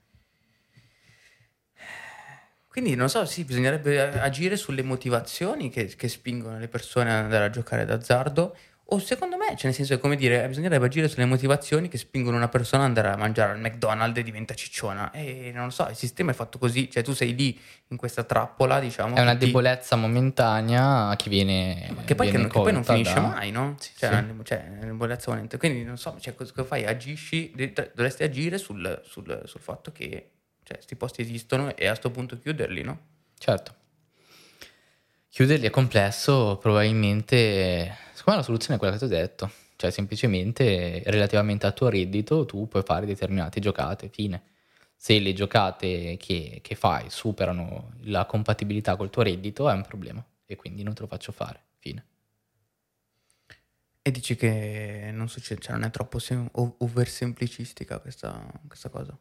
Quindi 2.68 2.96
non 2.96 3.10
so, 3.10 3.26
sì, 3.26 3.44
bisognerebbe 3.44 4.20
agire 4.22 4.56
sulle 4.56 4.82
motivazioni 4.82 5.70
che, 5.70 5.88
che 5.88 6.08
spingono 6.08 6.58
le 6.58 6.70
persone 6.70 7.12
ad 7.12 7.26
andare 7.26 7.46
a 7.46 7.50
giocare 7.50 7.84
d'azzardo. 7.84 8.56
O 8.94 9.00
secondo 9.00 9.38
me, 9.38 9.48
cioè 9.56 9.66
nel 9.68 9.74
senso 9.74 9.96
che 9.96 10.02
come 10.02 10.18
dire, 10.18 10.46
bisognerebbe 10.50 10.86
agire 10.86 11.08
sulle 11.08 11.24
motivazioni 11.24 11.88
che 11.88 11.98
spingono 11.98 12.36
una 12.36 12.50
persona 12.50 12.84
ad 12.84 12.90
andare 12.90 13.08
a 13.08 13.16
mangiare 13.16 13.54
al 13.54 13.60
McDonald's 13.62 14.20
e 14.20 14.24
diventa 14.24 14.54
cicciona. 14.54 15.12
E 15.12 15.52
non 15.54 15.66
lo 15.66 15.70
so, 15.72 15.88
il 15.88 15.96
sistema 15.96 16.32
è 16.32 16.34
fatto 16.34 16.58
così, 16.58 16.90
cioè 16.92 17.02
tu 17.02 17.14
sei 17.14 17.34
lì 17.34 17.58
in 17.88 17.96
questa 17.96 18.26
trappola, 18.26 18.82
diciamo. 18.82 19.16
È 19.16 19.22
una 19.22 19.32
che 19.32 19.38
ti- 19.40 19.46
debolezza 19.46 19.96
momentanea 19.96 21.16
che 21.16 21.30
viene... 21.30 21.76
che 22.06 22.16
poi, 22.16 22.26
che 22.28 22.32
viene 22.32 22.38
non, 22.40 22.48
che 22.50 22.60
poi 22.60 22.74
non 22.74 22.84
finisce 22.84 23.14
da- 23.14 23.22
mai, 23.22 23.52
no? 23.52 23.76
Sì, 23.80 23.92
cioè, 23.96 24.10
sì. 24.10 24.16
una- 24.16 24.44
cioè, 24.44 24.58
è 24.80 24.84
un'ebolezza 24.84 25.32
momento. 25.32 25.58
Quindi 25.58 25.84
non 25.86 25.98
so, 25.98 26.18
cioè, 26.20 26.36
cosa 26.36 26.64
fai? 26.66 26.86
Agisci, 26.86 27.52
dovresti 27.94 28.24
agire 28.24 28.58
sul, 28.58 29.02
sul- 29.06 29.42
sul 29.46 29.62
fatto 29.62 29.94
che 29.94 30.32
cioè, 30.64 30.76
questi 30.76 30.98
posti 30.98 31.22
esistono 31.22 31.76
e 31.78 31.88
a 31.88 31.96
sto 31.96 32.12
punto 32.12 32.38
chiuderli, 32.38 32.82
no? 32.84 33.00
Certo. 33.38 33.74
Chiuderli 35.32 35.66
è 35.66 35.70
complesso, 35.70 36.58
probabilmente... 36.58 37.96
Secondo 38.12 38.32
me 38.32 38.36
la 38.36 38.44
soluzione 38.44 38.76
è 38.76 38.78
quella 38.78 38.92
che 38.92 39.00
ti 39.00 39.06
ho 39.06 39.08
detto. 39.08 39.50
Cioè, 39.78 39.90
semplicemente, 39.90 41.04
relativamente 41.06 41.66
al 41.66 41.74
tuo 41.74 41.88
reddito, 41.88 42.46
tu 42.46 42.68
puoi 42.68 42.84
fare 42.84 43.06
determinate 43.06 43.62
giocate, 43.62 44.10
fine. 44.10 44.44
Se 44.94 45.18
le 45.20 45.32
giocate 45.32 46.18
che, 46.18 46.60
che 46.62 46.76
fai 46.76 47.10
superano 47.10 47.94
la 48.02 48.26
compatibilità 48.26 48.98
col 48.98 49.10
tuo 49.10 49.22
reddito, 49.22 49.70
è 49.70 49.74
un 49.74 49.84
problema. 49.84 50.22
E 50.46 50.58
quindi 50.58 50.84
non 50.84 50.94
te 50.94 51.00
lo 51.00 51.08
faccio 51.08 51.32
fare, 51.32 51.64
fine. 51.80 52.06
E 54.02 54.12
dici 54.12 54.36
che 54.36 55.12
non 55.14 55.30
succede, 55.30 55.62
cioè 55.62 55.76
non 55.76 55.84
è 55.84 55.92
troppo 55.92 56.20
sem- 56.20 56.50
o- 56.52 56.76
oversemplicistica 56.80 58.00
questa, 58.00 58.52
questa 58.68 58.90
cosa. 58.90 59.18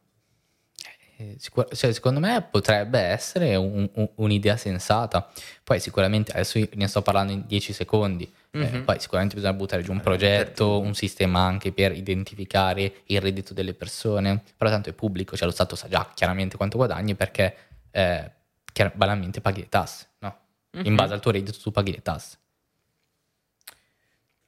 Eh, 1.21 1.35
sicur- 1.37 1.71
cioè, 1.75 1.93
secondo 1.93 2.19
me 2.19 2.41
potrebbe 2.49 2.99
essere 2.99 3.55
un- 3.55 3.87
un- 3.93 4.09
un'idea 4.15 4.57
sensata. 4.57 5.31
Poi 5.63 5.79
sicuramente, 5.79 6.31
adesso 6.31 6.59
ne 6.73 6.87
sto 6.87 7.03
parlando 7.03 7.31
in 7.31 7.43
10 7.45 7.73
secondi, 7.73 8.23
eh, 8.49 8.57
Mhm. 8.57 8.83
poi 8.85 8.99
sicuramente 8.99 9.35
bisogna 9.35 9.53
buttare 9.53 9.83
giù 9.83 9.91
un 9.91 9.99
Eh, 9.99 10.01
progetto, 10.01 10.79
un 10.79 10.95
sistema 10.95 11.41
anche 11.41 11.71
per 11.71 11.91
identificare 11.95 13.03
il 13.05 13.21
reddito 13.21 13.53
delle 13.53 13.75
persone, 13.75 14.41
però 14.57 14.71
tanto 14.71 14.89
è 14.89 14.93
pubblico, 14.93 15.35
cioè 15.37 15.45
lo 15.45 15.53
Stato 15.53 15.75
sa 15.75 15.87
già 15.87 16.09
chiaramente 16.13 16.57
quanto 16.57 16.77
guadagni 16.77 17.13
perché 17.13 17.55
eh, 17.91 18.31
chiar- 18.71 18.95
banalmente 18.95 19.41
paghi 19.41 19.59
le 19.59 19.69
tasse, 19.69 20.07
no? 20.19 20.37
In 20.71 20.91
Mhm. 20.91 20.95
base 20.95 21.13
al 21.13 21.19
tuo 21.19 21.31
reddito 21.31 21.59
tu 21.59 21.71
paghi 21.71 21.91
le 21.91 22.01
tasse. 22.01 22.37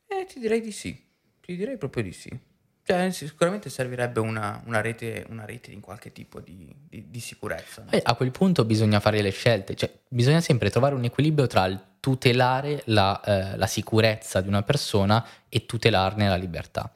Eh, 0.08 0.26
ti 0.26 0.40
direi 0.40 0.62
di 0.62 0.72
sì. 0.72 0.98
Ti 1.42 1.56
direi 1.56 1.78
proprio 1.78 2.04
di 2.04 2.14
sì. 2.14 2.30
Cioè, 2.86 3.12
sicuramente 3.12 3.70
servirebbe 3.70 4.20
una, 4.20 4.62
una 4.66 4.82
rete, 4.82 5.26
una 5.30 5.46
rete 5.46 5.72
in 5.72 5.80
qualche 5.80 6.12
tipo 6.12 6.42
di, 6.42 6.74
di- 6.90 7.06
di 7.10 7.20
sicurezza. 7.20 7.84
no? 7.84 7.90
Poi 7.90 8.02
a 8.04 8.14
quel 8.16 8.32
punto 8.32 8.66
bisogna 8.66 9.00
fare 9.00 9.22
le 9.22 9.30
scelte, 9.32 9.76
cioè 9.76 9.90
bisogna 10.08 10.42
sempre 10.42 10.70
trovare 10.70 10.94
un 10.94 11.04
equilibrio 11.06 11.48
tra 11.48 11.66
il 11.66 11.80
tutelare 12.04 12.82
la, 12.88 13.22
eh, 13.22 13.58
la 13.58 13.66
sicurezza 13.66 14.42
di 14.42 14.50
una 14.50 14.62
persona 14.62 15.26
e 15.48 15.66
tutelarne 15.66 16.28
la 16.28 16.36
libertà. 16.36 16.92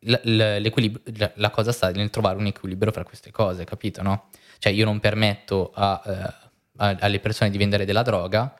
La, 0.00 0.20
la, 0.24 0.58
la, 0.58 1.32
la, 1.34 1.50
cosa 1.50 1.70
sta 1.70 1.90
nel 1.90 2.10
trovare 2.10 2.36
un 2.38 2.46
equilibrio 2.46 2.90
fra 2.90 3.04
queste 3.04 3.30
cose, 3.30 3.62
capito? 3.64 4.02
No? 4.02 4.30
Cioè 4.58 4.72
io 4.72 4.84
non 4.84 4.98
permetto 4.98 5.70
a, 5.72 6.02
eh, 6.04 6.96
alle 6.98 7.20
persone 7.20 7.50
di 7.50 7.58
vendere 7.58 7.84
della 7.84 8.02
droga, 8.02 8.52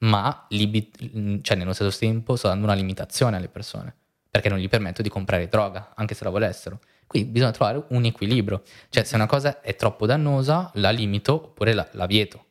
ma 0.00 0.44
libi- 0.50 1.40
cioè, 1.40 1.56
nello 1.56 1.72
stesso 1.72 1.98
tempo 1.98 2.36
sto 2.36 2.48
dando 2.48 2.64
una 2.66 2.74
limitazione 2.74 3.36
alle 3.36 3.48
persone, 3.48 3.94
perché 4.30 4.48
non 4.48 4.58
gli 4.58 4.68
permetto 4.68 5.02
di 5.02 5.08
comprare 5.08 5.48
droga, 5.48 5.92
anche 5.94 6.14
se 6.14 6.24
la 6.24 6.30
volessero. 6.30 6.80
Qui 7.06 7.24
bisogna 7.24 7.50
trovare 7.50 7.84
un 7.88 8.04
equilibrio, 8.04 8.62
cioè 8.88 9.02
se 9.02 9.16
una 9.16 9.26
cosa 9.26 9.60
è 9.60 9.74
troppo 9.74 10.06
dannosa 10.06 10.70
la 10.74 10.90
limito 10.90 11.34
oppure 11.34 11.72
la, 11.72 11.88
la 11.92 12.06
vieto. 12.06 12.44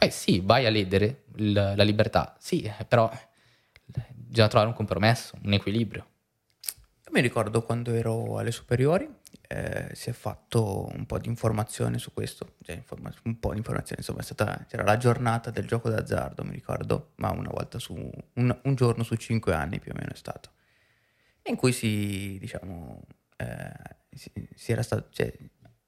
Eh 0.00 0.10
sì, 0.10 0.40
vai 0.40 0.66
a 0.66 0.70
ledere 0.70 1.24
la, 1.36 1.76
la 1.76 1.82
libertà, 1.84 2.36
sì, 2.38 2.62
eh, 2.62 2.84
però 2.84 3.10
bisogna 3.84 4.48
trovare 4.48 4.70
un 4.70 4.76
compromesso, 4.76 5.36
un 5.42 5.52
equilibrio. 5.52 6.06
Io 6.60 7.12
mi 7.12 7.20
ricordo 7.20 7.62
quando 7.62 7.92
ero 7.92 8.38
alle 8.38 8.52
superiori, 8.52 9.08
eh, 9.48 9.90
si 9.94 10.10
è 10.10 10.12
fatto 10.12 10.88
un 10.94 11.06
po' 11.06 11.18
di 11.18 11.28
informazione 11.28 11.98
su 11.98 12.12
questo, 12.12 12.56
cioè, 12.62 12.76
informa- 12.76 13.12
un 13.24 13.38
po' 13.38 13.52
di 13.52 13.58
informazione, 13.58 14.00
insomma, 14.00 14.22
stata, 14.22 14.64
c'era 14.68 14.82
la 14.84 14.96
giornata 14.96 15.50
del 15.50 15.66
gioco 15.66 15.88
d'azzardo, 15.88 16.44
mi 16.44 16.52
ricordo, 16.52 17.12
ma 17.16 17.30
una 17.30 17.50
volta 17.50 17.78
su, 17.78 17.94
un, 17.94 18.60
un 18.62 18.74
giorno 18.74 19.02
su 19.02 19.14
cinque 19.16 19.54
anni 19.54 19.80
più 19.80 19.92
o 19.92 19.94
meno 19.98 20.12
è 20.12 20.16
stato. 20.16 20.50
In 21.44 21.56
cui 21.56 21.72
si, 21.72 22.36
diciamo, 22.38 23.02
eh, 23.36 23.96
si, 24.10 24.30
si 24.54 24.72
era 24.72 24.82
stato, 24.82 25.08
cioè, 25.10 25.32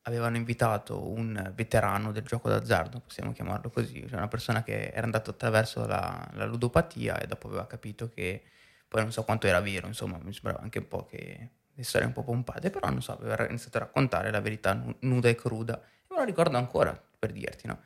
avevano 0.03 0.37
invitato 0.37 1.09
un 1.09 1.53
veterano 1.55 2.13
del 2.13 2.25
gioco 2.25 2.49
d'azzardo, 2.49 3.01
possiamo 3.01 3.33
chiamarlo 3.33 3.71
così, 3.71 4.07
cioè 4.09 4.17
una 4.17 4.29
persona 4.29 4.63
che 4.63 4.89
era 4.89 5.05
andata 5.05 5.31
attraverso 5.31 5.87
la, 5.87 6.29
la, 6.33 6.47
ludopatia 6.47 7.19
e 7.21 7.27
dopo 7.27 7.49
aveva 7.49 7.67
capito 7.67 8.09
che, 8.09 8.43
poi 8.89 9.03
non 9.03 9.13
so 9.13 9.25
quanto 9.25 9.47
era 9.47 9.61
vero, 9.61 9.87
insomma, 9.87 10.19
mi 10.23 10.33
sembrava 10.33 10.61
anche 10.61 10.79
un 10.79 10.89
po' 10.89 11.05
che 11.05 11.51
le 11.81 11.87
storie 11.87 12.07
un 12.07 12.13
po' 12.13 12.23
pompate, 12.23 12.71
però 12.71 12.89
non 12.91 13.03
so, 13.03 13.13
aveva 13.13 13.49
iniziato 13.49 13.79
a 13.79 13.81
raccontare 13.81 14.31
la 14.31 14.41
verità 14.41 14.81
nuda 15.01 15.29
e 15.29 15.35
cruda, 15.35 15.79
e 15.81 16.07
me 16.11 16.17
lo 16.19 16.25
ricordo 16.25 16.57
ancora, 16.57 16.99
per 17.19 17.33
dirti, 17.33 17.67
no? 17.67 17.81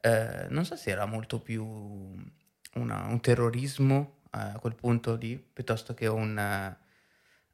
Eh, 0.00 0.46
non 0.50 0.64
so 0.64 0.76
se 0.76 0.90
era 0.90 1.06
molto 1.06 1.40
più 1.40 1.64
una, 2.74 3.06
un 3.06 3.20
terrorismo 3.20 4.20
eh, 4.32 4.38
a 4.38 4.58
quel 4.60 4.74
punto 4.74 5.14
lì, 5.16 5.36
piuttosto 5.36 5.94
che 5.94 6.06
un 6.06 6.36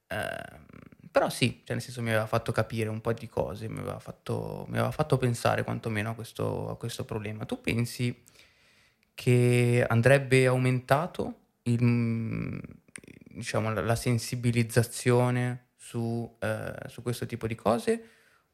Ehm, 0.08 0.66
però 1.10 1.28
sì, 1.30 1.62
cioè 1.64 1.74
nel 1.74 1.82
senso 1.82 2.02
mi 2.02 2.10
aveva 2.10 2.26
fatto 2.26 2.52
capire 2.52 2.88
un 2.88 3.00
po' 3.00 3.12
di 3.12 3.28
cose, 3.28 3.68
mi 3.68 3.78
aveva 3.78 3.98
fatto, 3.98 4.66
mi 4.68 4.76
aveva 4.76 4.90
fatto 4.90 5.16
pensare 5.18 5.64
quantomeno 5.64 6.10
a 6.10 6.14
questo, 6.14 6.70
a 6.70 6.76
questo 6.76 7.04
problema. 7.04 7.44
Tu 7.44 7.60
pensi 7.60 8.24
che 9.14 9.84
andrebbe 9.88 10.46
aumentato 10.46 11.40
il, 11.64 12.60
diciamo, 13.38 13.72
la, 13.72 13.80
la 13.80 13.96
sensibilizzazione 13.96 15.68
su, 15.76 16.36
eh, 16.40 16.74
su, 16.88 17.02
questo 17.02 17.24
tipo 17.24 17.46
di 17.46 17.54
cose 17.54 18.02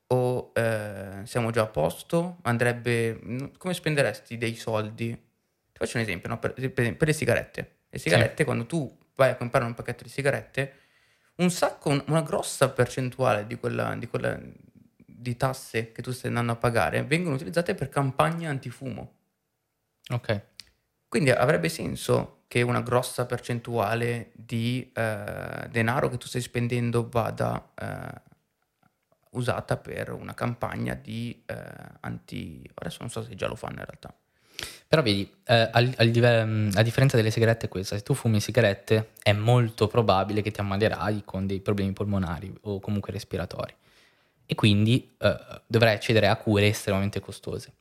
o 0.07 0.53
eh, 0.55 1.23
siamo 1.25 1.51
già 1.51 1.62
a 1.62 1.66
posto? 1.66 2.38
Andrebbe, 2.42 3.51
come 3.59 3.75
spenderesti 3.75 4.38
dei 4.38 4.55
soldi? 4.55 5.11
Ti 5.11 5.79
faccio 5.79 5.97
un 5.97 6.03
esempio, 6.05 6.29
no? 6.29 6.38
per, 6.38 6.53
per, 6.53 6.73
per, 6.97 7.07
le 7.07 7.12
sigarette. 7.12 7.77
Le 7.90 7.99
sigarette, 7.99 8.37
sì. 8.37 8.44
quando 8.44 8.66
tu 8.66 8.97
vai 9.16 9.31
a 9.31 9.37
comprare 9.37 9.64
un 9.64 9.75
pacchetto 9.75 10.05
di 10.05 10.11
sigarette, 10.11 10.75
un 11.37 11.51
sacco, 11.51 11.90
una 12.07 12.23
grossa 12.23 12.70
percentuale 12.70 13.47
di 13.47 13.57
quella, 13.57 13.94
di 13.97 14.07
quella 14.07 14.38
di 15.25 15.37
tasse 15.37 15.90
che 15.90 16.03
tu 16.03 16.12
stai 16.12 16.29
andando 16.29 16.53
a 16.53 16.57
pagare 16.57 17.03
vengono 17.03 17.35
utilizzate 17.35 17.75
per 17.75 17.88
campagne 17.88 18.47
antifumo. 18.47 19.14
Ok. 20.11 20.42
Quindi 21.09 21.31
avrebbe 21.31 21.68
senso 21.68 22.34
che 22.48 22.62
una 22.62 22.83
grossa 22.83 23.26
percentuale 23.26 24.30
di 24.33 24.90
eh, 24.94 25.68
denaro 25.70 26.09
che 26.09 26.18
tu 26.18 26.26
stai 26.26 26.40
spendendo 26.40 27.09
vada 27.09 27.70
eh, 27.74 28.33
usata 29.30 29.76
per 29.76 30.12
una 30.12 30.35
campagna 30.35 30.94
di 30.94 31.42
eh, 31.46 31.54
anti... 32.00 32.68
Adesso 32.74 32.98
non 33.00 33.11
so 33.11 33.22
se 33.22 33.35
già 33.35 33.48
lo 33.48 33.57
fanno 33.57 33.80
in 33.80 33.85
realtà. 33.85 34.14
Però 34.87 35.02
vedi, 35.02 35.28
eh, 35.44 35.68
al, 35.72 35.92
al, 35.96 36.70
a 36.74 36.83
differenza 36.83 37.16
delle 37.16 37.30
sigarette 37.30 37.66
è 37.66 37.68
questa, 37.68 37.96
se 37.96 38.02
tu 38.02 38.14
fumi 38.14 38.40
sigarette 38.40 39.11
è 39.22 39.33
molto 39.33 39.88
probabile 39.88 40.42
che 40.42 40.52
ti 40.52 40.61
ammalerai 40.61 41.22
con 41.24 41.46
dei 41.46 41.61
problemi 41.61 41.92
polmonari 41.92 42.54
o 42.62 42.78
comunque 42.78 43.12
respiratori 43.12 43.74
e 44.46 44.54
quindi 44.54 45.14
eh, 45.18 45.37
dovrai 45.66 45.94
accedere 45.94 46.28
a 46.28 46.37
cure 46.37 46.68
estremamente 46.68 47.20
costose. 47.20 47.72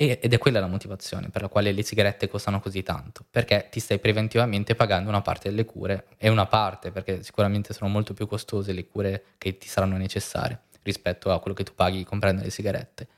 Ed 0.00 0.32
è 0.32 0.38
quella 0.38 0.60
la 0.60 0.68
motivazione 0.68 1.28
per 1.28 1.42
la 1.42 1.48
quale 1.48 1.72
le 1.72 1.82
sigarette 1.82 2.28
costano 2.28 2.60
così 2.60 2.84
tanto, 2.84 3.24
perché 3.28 3.66
ti 3.68 3.80
stai 3.80 3.98
preventivamente 3.98 4.76
pagando 4.76 5.08
una 5.08 5.22
parte 5.22 5.48
delle 5.48 5.64
cure 5.64 6.06
e 6.18 6.28
una 6.28 6.46
parte, 6.46 6.92
perché 6.92 7.24
sicuramente 7.24 7.74
sono 7.74 7.90
molto 7.90 8.14
più 8.14 8.28
costose 8.28 8.70
le 8.70 8.86
cure 8.86 9.24
che 9.38 9.58
ti 9.58 9.66
saranno 9.66 9.96
necessarie 9.96 10.66
rispetto 10.82 11.32
a 11.32 11.40
quello 11.40 11.56
che 11.56 11.64
tu 11.64 11.72
paghi 11.74 12.04
comprando 12.04 12.44
le 12.44 12.50
sigarette. 12.50 13.08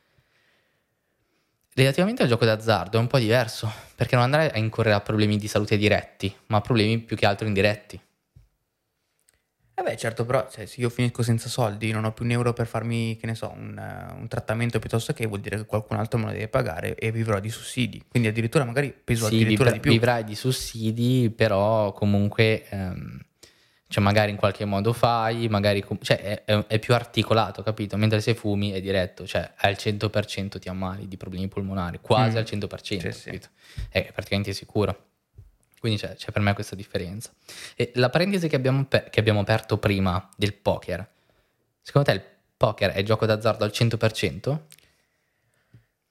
Relativamente 1.75 2.23
al 2.23 2.29
gioco 2.29 2.47
d'azzardo 2.47 2.97
è 2.97 3.01
un 3.01 3.09
po' 3.09 3.19
diverso, 3.19 3.71
perché 3.95 4.15
non 4.15 4.25
andrai 4.25 4.49
a 4.49 4.57
incorrere 4.57 4.95
a 4.95 5.01
problemi 5.03 5.37
di 5.37 5.49
salute 5.49 5.77
diretti, 5.77 6.35
ma 6.47 6.57
a 6.57 6.61
problemi 6.63 6.99
più 6.99 7.15
che 7.15 7.27
altro 7.27 7.47
indiretti. 7.47 8.01
Eh 9.81 9.83
beh, 9.83 9.97
certo, 9.97 10.27
però 10.27 10.47
cioè, 10.51 10.67
se 10.67 10.79
io 10.79 10.91
finisco 10.91 11.23
senza 11.23 11.49
soldi, 11.49 11.91
non 11.91 12.05
ho 12.05 12.13
più 12.13 12.27
un 12.27 12.33
euro 12.33 12.53
per 12.53 12.67
farmi, 12.67 13.17
che 13.17 13.25
ne 13.25 13.35
so, 13.35 13.51
un, 13.57 13.75
uh, 13.79 14.21
un, 14.21 14.29
trattamento 14.29 14.79
piuttosto 14.79 15.15
che 15.15 15.27
vuol 15.27 15.41
dire 15.41 15.57
che 15.57 15.65
qualcun 15.65 15.97
altro 15.97 16.19
me 16.19 16.27
lo 16.27 16.33
deve 16.33 16.49
pagare 16.49 16.95
e 16.97 17.11
vivrò 17.11 17.41
di 17.41 17.49
sussidi. 17.49 18.05
Quindi 18.07 18.29
addirittura 18.29 18.65
magari 18.65 18.93
peso 18.93 19.29
sì, 19.29 19.37
addirittura 19.37 19.71
vivrai, 19.71 19.73
di 19.73 19.81
più. 19.81 19.91
Vivrai 19.91 20.25
di 20.25 20.35
sussidi, 20.35 21.33
però 21.35 21.93
comunque... 21.93 22.67
Um 22.71 23.21
cioè 23.91 24.05
magari 24.05 24.31
in 24.31 24.37
qualche 24.37 24.65
modo 24.65 24.93
fai, 24.93 25.49
magari 25.49 25.85
cioè 26.03 26.45
è, 26.45 26.65
è, 26.65 26.79
più 26.79 26.95
articolato, 26.95 27.61
capito? 27.65 27.97
Mentre 27.97 28.21
se 28.21 28.37
fumi 28.37 28.71
è 28.71 28.81
diretto, 28.81 29.27
cioè 29.27 29.51
al 29.57 29.73
100% 29.73 30.61
ti 30.61 30.69
ammali 30.69 31.09
di 31.09 31.17
problemi 31.17 31.49
polmonari, 31.49 31.99
quasi 32.01 32.37
mm. 32.37 32.39
al 32.39 32.45
100%, 32.45 32.83
sì, 32.83 32.97
capito? 32.99 33.49
Sì. 33.59 33.81
È 33.89 34.13
praticamente 34.13 34.53
sicuro. 34.53 35.10
Quindi 35.81 35.99
c'è, 35.99 36.15
c'è, 36.15 36.31
per 36.31 36.43
me 36.43 36.53
questa 36.53 36.77
differenza. 36.77 37.33
E 37.75 37.91
la 37.95 38.11
parentesi 38.11 38.49
che 38.49 38.57
abbiamo, 38.57 38.87
che 38.87 39.19
abbiamo 39.19 39.41
aperto 39.41 39.79
prima 39.79 40.29
del 40.37 40.53
poker, 40.53 41.09
secondo 41.81 42.11
te 42.11 42.17
il 42.17 42.23
poker 42.55 42.91
è 42.91 43.03
gioco 43.03 43.25
d'azzardo 43.25 43.65
al 43.65 43.71
100%? 43.75 44.59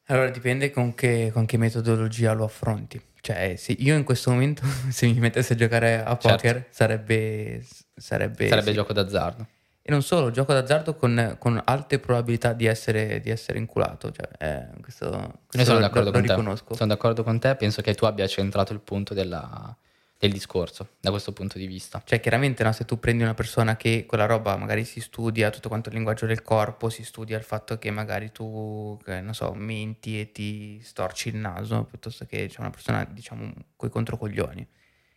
Allora 0.07 0.31
dipende 0.31 0.71
con 0.71 0.95
che, 0.95 1.29
con 1.31 1.45
che 1.45 1.57
metodologia 1.57 2.33
lo 2.33 2.45
affronti. 2.45 2.99
Cioè, 3.21 3.55
se 3.57 3.73
io 3.73 3.95
in 3.95 4.03
questo 4.03 4.31
momento, 4.31 4.63
se 4.89 5.05
mi 5.05 5.19
mettessi 5.19 5.53
a 5.53 5.55
giocare 5.55 6.03
a 6.03 6.15
poker, 6.15 6.39
certo. 6.39 6.67
sarebbe, 6.71 7.63
sarebbe... 7.95 8.47
Sarebbe 8.47 8.69
sì. 8.69 8.73
gioco 8.73 8.93
d'azzardo. 8.93 9.47
E 9.89 9.91
non 9.91 10.03
solo, 10.03 10.29
gioco 10.29 10.53
d'azzardo 10.53 10.93
con, 10.93 11.37
con 11.39 11.59
alte 11.65 11.97
probabilità 11.97 12.53
di 12.53 12.67
essere, 12.67 13.19
di 13.21 13.31
essere 13.31 13.57
inculato. 13.57 14.11
Cioè, 14.11 14.27
eh, 14.37 14.81
questo, 14.81 15.09
questo 15.47 15.57
Io 15.57 15.65
sono 15.65 15.79
d'accordo 15.79 16.05
lo, 16.05 16.11
con 16.11 16.21
lo 16.21 16.27
te. 16.27 16.33
Riconosco. 16.33 16.75
Sono 16.75 16.89
d'accordo 16.89 17.23
con 17.23 17.39
te, 17.39 17.55
penso 17.55 17.81
che 17.81 17.95
tu 17.95 18.05
abbia 18.05 18.27
centrato 18.27 18.71
il 18.71 18.81
punto 18.81 19.15
della, 19.15 19.75
del 20.15 20.31
discorso 20.31 20.89
da 20.99 21.09
questo 21.09 21.33
punto 21.33 21.57
di 21.57 21.65
vista. 21.65 22.03
Cioè, 22.05 22.19
chiaramente, 22.19 22.63
no, 22.63 22.71
se 22.71 22.85
tu 22.85 22.99
prendi 22.99 23.23
una 23.23 23.33
persona 23.33 23.77
che 23.77 24.05
quella 24.05 24.27
roba 24.27 24.55
magari 24.57 24.85
si 24.85 25.01
studia 25.01 25.49
tutto 25.49 25.69
quanto 25.69 25.89
il 25.89 25.95
linguaggio 25.95 26.27
del 26.27 26.43
corpo, 26.43 26.89
si 26.89 27.03
studia 27.03 27.35
il 27.35 27.43
fatto 27.43 27.79
che 27.79 27.89
magari 27.89 28.31
tu, 28.31 28.95
che, 29.03 29.21
non 29.21 29.33
so, 29.33 29.51
menti 29.55 30.19
e 30.19 30.31
ti 30.31 30.79
storci 30.83 31.29
il 31.29 31.37
naso, 31.37 31.85
piuttosto 31.85 32.27
che 32.27 32.45
c'è 32.45 32.59
una 32.59 32.69
persona, 32.69 33.03
diciamo, 33.05 33.51
coi 33.75 33.89
controcoglioni, 33.89 34.67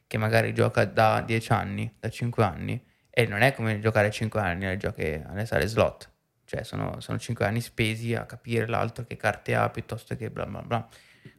che 0.07 0.17
magari 0.17 0.55
gioca 0.55 0.87
da 0.87 1.21
10 1.21 1.53
anni, 1.53 1.95
da 2.01 2.09
5 2.09 2.43
anni, 2.43 2.83
e 3.15 3.27
non 3.27 3.43
è 3.43 3.53
come 3.55 3.79
giocare 3.79 4.09
a 4.09 4.11
5 4.11 4.41
anni 4.41 4.65
alle, 4.65 4.77
gioche, 4.79 5.23
alle 5.27 5.45
sale 5.47 5.67
slot. 5.67 6.11
Cioè, 6.45 6.65
sono, 6.65 7.01
sono 7.01 7.19
5 7.19 7.45
anni 7.45 7.61
spesi 7.61 8.15
a 8.15 8.25
capire 8.25 8.67
l'altro 8.67 9.05
che 9.05 9.17
carte 9.17 9.55
ha, 9.55 9.69
piuttosto 9.71 10.17
che 10.17 10.31
bla 10.31 10.47
bla 10.47 10.63
bla 10.63 10.89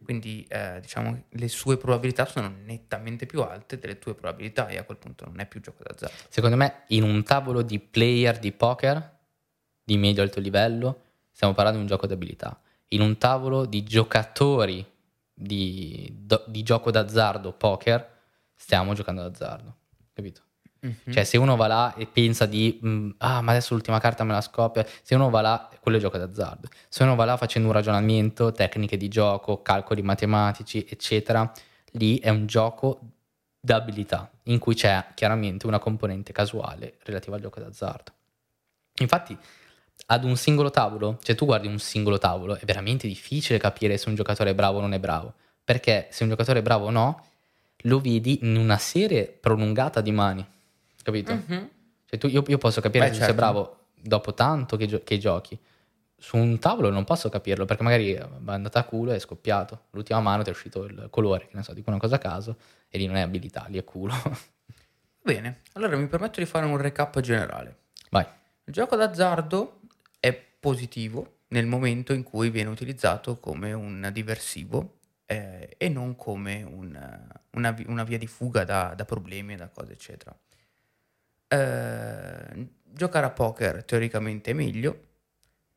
quindi 0.04 0.46
eh, 0.50 0.80
diciamo 0.82 1.24
le 1.28 1.48
sue 1.48 1.78
probabilità 1.78 2.26
sono 2.26 2.54
nettamente 2.64 3.26
più 3.26 3.42
alte 3.42 3.80
delle 3.80 4.00
tue 4.00 4.16
probabilità 4.16 4.68
e 4.68 4.78
a 4.78 4.84
quel 4.84 4.98
punto 4.98 5.26
non 5.26 5.40
è 5.40 5.46
più 5.46 5.62
gioco 5.62 5.84
d'azzardo. 5.84 6.16
Secondo 6.30 6.56
me 6.56 6.84
in 6.88 7.04
un 7.04 7.24
tavolo 7.24 7.62
di 7.62 7.80
player 7.80 8.40
di 8.40 8.52
poker 8.52 9.12
di 9.84 9.98
medio-alto 9.98 10.40
livello 10.40 11.02
stiamo 11.32 11.54
parlando 11.54 11.80
di 11.80 11.86
un 11.86 11.92
gioco 11.92 12.08
d'abilità. 12.08 12.60
In 12.90 13.02
un 13.02 13.18
tavolo 13.18 13.66
di 13.66 13.84
giocatori 13.84 14.86
di, 15.34 16.26
di 16.48 16.64
gioco 16.64 16.92
d'azzardo 16.92 17.54
poker 17.54 18.12
stiamo 18.54 18.94
giocando 18.94 19.24
d'azzardo, 19.24 19.78
capito? 20.14 20.42
Mm-hmm. 20.86 21.12
Cioè, 21.12 21.24
se 21.24 21.38
uno 21.38 21.56
va 21.56 21.68
là 21.68 21.94
e 21.96 22.08
pensa 22.08 22.46
di 22.46 22.80
mm, 22.86 23.12
ah, 23.20 23.42
ma 23.42 23.52
adesso 23.52 23.74
l'ultima 23.74 24.00
carta 24.00 24.24
me 24.24 24.34
la 24.34 24.42
scoppia, 24.42 24.86
se 25.02 25.16
uno 25.16 25.30
va 25.30 25.42
là, 25.42 25.70
quello 25.80 25.98
è 25.98 26.00
gioco 26.02 26.18
d'azzardo. 26.18 26.68
Se 26.90 27.04
uno 27.04 27.16
va 27.16 27.26
là 27.26 27.38
facendo 27.38 27.70
un 27.70 27.74
ragionamento, 27.74 28.52
tecniche 28.52 28.98
di 28.98 29.08
gioco, 29.08 29.62
calcoli 29.62 30.02
matematici, 30.02 30.86
eccetera, 30.88 31.50
lì 31.92 32.20
è 32.20 32.30
un 32.30 32.46
gioco 32.46 33.00
d'abilità 33.60 34.30
in 34.44 34.60
cui 34.60 34.76
c'è 34.76 35.06
chiaramente 35.14 35.68
una 35.68 35.80
componente 35.80 36.34
casuale 36.34 36.98
relativa 37.04 37.38
al 37.38 37.42
gioco 37.42 37.62
d'azzardo. 37.62 38.12
Infatti, 39.00 39.38
ad 40.08 40.24
un 40.26 40.36
singolo 40.36 40.70
tavolo, 40.70 41.18
cioè 41.24 41.36
tu 41.36 41.46
guardi 41.46 41.68
un 41.68 41.80
singolo 41.80 42.18
tavolo, 42.18 42.56
è 42.56 42.66
veramente 42.66 43.08
difficile 43.08 43.58
capire 43.58 43.98
se 43.98 44.10
un 44.10 44.16
giocatore 44.16 44.50
è 44.50 44.56
bravo 44.56 44.80
o 44.80 44.82
non 44.82 44.94
è 44.94 45.00
bravo, 45.00 45.34
perché 45.64 46.08
se 46.12 46.24
un 46.24 46.30
giocatore 46.30 46.60
è 46.60 46.62
bravo 46.62 46.88
o 46.88 46.90
no, 46.90 47.26
lo 47.84 48.00
vedi 48.00 48.40
in 48.42 48.58
una 48.58 48.78
serie 48.78 49.26
prolungata 49.26 50.02
di 50.02 50.12
mani, 50.12 50.46
capito? 51.04 51.34
Mhm. 51.34 51.70
Cioè 52.06 52.20
tu- 52.20 52.28
io, 52.28 52.44
io 52.48 52.58
posso 52.58 52.82
capire 52.82 53.06
Beh, 53.06 53.14
se 53.14 53.20
tu 53.20 53.26
sei 53.26 53.34
certo. 53.36 53.42
bravo 53.42 53.78
dopo 54.02 54.34
tanto 54.34 54.76
che, 54.78 54.88
gio- 54.88 55.04
che 55.04 55.18
giochi. 55.18 55.58
Su 56.18 56.38
un 56.38 56.58
tavolo 56.58 56.90
non 56.90 57.04
posso 57.04 57.28
capirlo 57.30 57.66
perché 57.66 57.84
magari 57.84 58.14
è 58.14 58.26
andata 58.46 58.80
a 58.80 58.84
culo 58.86 59.12
e 59.12 59.16
è 59.16 59.20
scoppiato. 59.20 59.86
L'ultima 59.92 60.22
mano 60.22 60.42
ti 60.44 60.50
è 60.50 60.54
uscito 60.54 60.86
il 60.86 61.08
colore, 61.10 61.48
che 61.48 61.56
ne 61.58 61.64
so, 61.64 61.74
dico 61.74 61.90
una 61.90 62.00
cosa 62.00 62.16
a 62.16 62.20
caso, 62.20 62.58
e 62.88 62.98
lì 62.98 63.06
non 63.08 63.18
è 63.18 63.22
abilità, 63.22 63.66
lì 63.68 63.78
è 63.78 63.84
culo. 63.84 64.14
Bene, 65.22 65.62
allora 65.74 65.96
mi 65.98 66.08
permetto 66.08 66.40
di 66.40 66.46
fare 66.46 66.66
un 66.66 66.78
recap 66.78 67.20
generale. 67.20 67.78
Vai. 68.10 68.26
Il 68.66 68.74
gioco 68.74 68.96
d'azzardo 68.96 69.82
è 70.20 70.34
positivo 70.34 71.40
nel 71.50 71.66
momento 71.66 72.14
in 72.14 72.24
cui 72.24 72.50
viene 72.50 72.70
utilizzato 72.70 73.38
come 73.40 73.74
un 73.74 74.10
diversivo 74.14 75.00
eh, 75.26 75.76
e 75.78 75.90
non 75.90 76.16
come 76.16 76.64
un- 76.64 77.28
una, 77.52 77.76
una 77.88 78.04
via 78.04 78.18
di 78.18 78.28
fuga 78.28 78.64
da, 78.64 78.94
da 78.96 79.06
problemi 79.06 79.54
e 79.54 79.58
da 79.58 79.68
cose, 79.70 79.94
eccetera. 79.94 80.36
Eh, 81.54 82.68
giocare 82.86 83.26
a 83.26 83.32
poker 83.32 83.84
teoricamente 83.84 84.52
è 84.52 84.54
meglio 84.54 85.00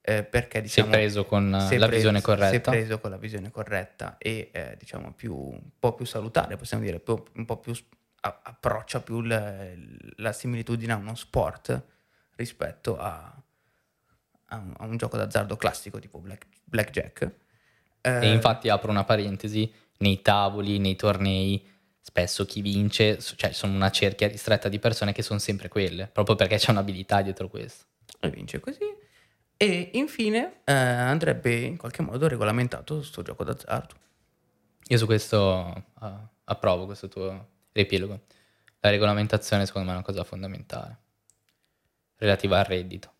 eh, 0.02 0.22
perché 0.22 0.58
Se 0.58 0.62
diciamo 0.62 0.90
preso 0.90 1.24
con 1.24 1.52
eh, 1.54 1.78
la 1.78 1.86
pre- 1.86 1.96
visione 1.96 2.20
corretta. 2.20 2.70
preso 2.70 2.98
con 3.00 3.10
la 3.10 3.16
visione 3.16 3.50
corretta 3.50 4.16
e 4.18 4.50
eh, 4.52 4.76
diciamo 4.78 5.12
più, 5.14 5.34
un 5.34 5.70
po' 5.78 5.94
più 5.94 6.04
salutare, 6.04 6.56
possiamo 6.56 6.84
dire, 6.84 7.00
più- 7.00 7.20
un 7.34 7.44
po' 7.44 7.58
più 7.58 7.74
a- 8.20 8.40
approccia 8.44 9.00
più 9.00 9.20
l- 9.20 10.12
la 10.16 10.32
similitudine 10.32 10.92
a 10.92 10.96
uno 10.96 11.14
sport 11.14 11.82
rispetto 12.36 12.98
a, 12.98 13.42
a 14.48 14.56
un, 14.56 14.74
a 14.76 14.84
un 14.84 14.96
gioco 14.96 15.16
d'azzardo 15.16 15.56
classico 15.56 15.98
tipo 15.98 16.20
black- 16.20 16.46
blackjack. 16.64 17.30
Eh, 18.02 18.20
E 18.26 18.30
infatti 18.32 18.68
apro 18.68 18.90
una 18.90 19.04
parentesi, 19.04 19.72
nei 19.98 20.22
tavoli, 20.22 20.78
nei 20.78 20.94
tornei, 20.94 21.66
spesso 22.06 22.46
chi 22.46 22.60
vince, 22.60 23.18
cioè 23.18 23.50
sono 23.50 23.74
una 23.74 23.90
cerchia 23.90 24.28
ristretta 24.28 24.68
di 24.68 24.78
persone 24.78 25.12
che 25.12 25.22
sono 25.22 25.40
sempre 25.40 25.66
quelle, 25.66 26.06
proprio 26.06 26.36
perché 26.36 26.56
c'è 26.56 26.70
un'abilità 26.70 27.20
dietro 27.20 27.48
questo. 27.48 27.86
e 28.20 28.30
vince 28.30 28.60
così. 28.60 28.84
E 29.56 29.90
infine 29.94 30.60
eh, 30.64 30.72
andrebbe 30.72 31.52
in 31.52 31.76
qualche 31.76 32.02
modo 32.02 32.28
regolamentato 32.28 32.94
questo 32.94 33.22
gioco 33.22 33.42
d'azzardo. 33.42 33.94
Io 34.86 34.98
su 34.98 35.04
questo 35.04 35.84
eh, 36.00 36.10
approvo 36.44 36.86
questo 36.86 37.08
tuo 37.08 37.48
riepilogo. 37.72 38.20
La 38.78 38.90
regolamentazione 38.90 39.66
secondo 39.66 39.88
me 39.88 39.94
è 39.94 39.96
una 39.96 40.06
cosa 40.06 40.22
fondamentale, 40.22 40.98
relativa 42.18 42.60
al 42.60 42.66
reddito. 42.66 43.14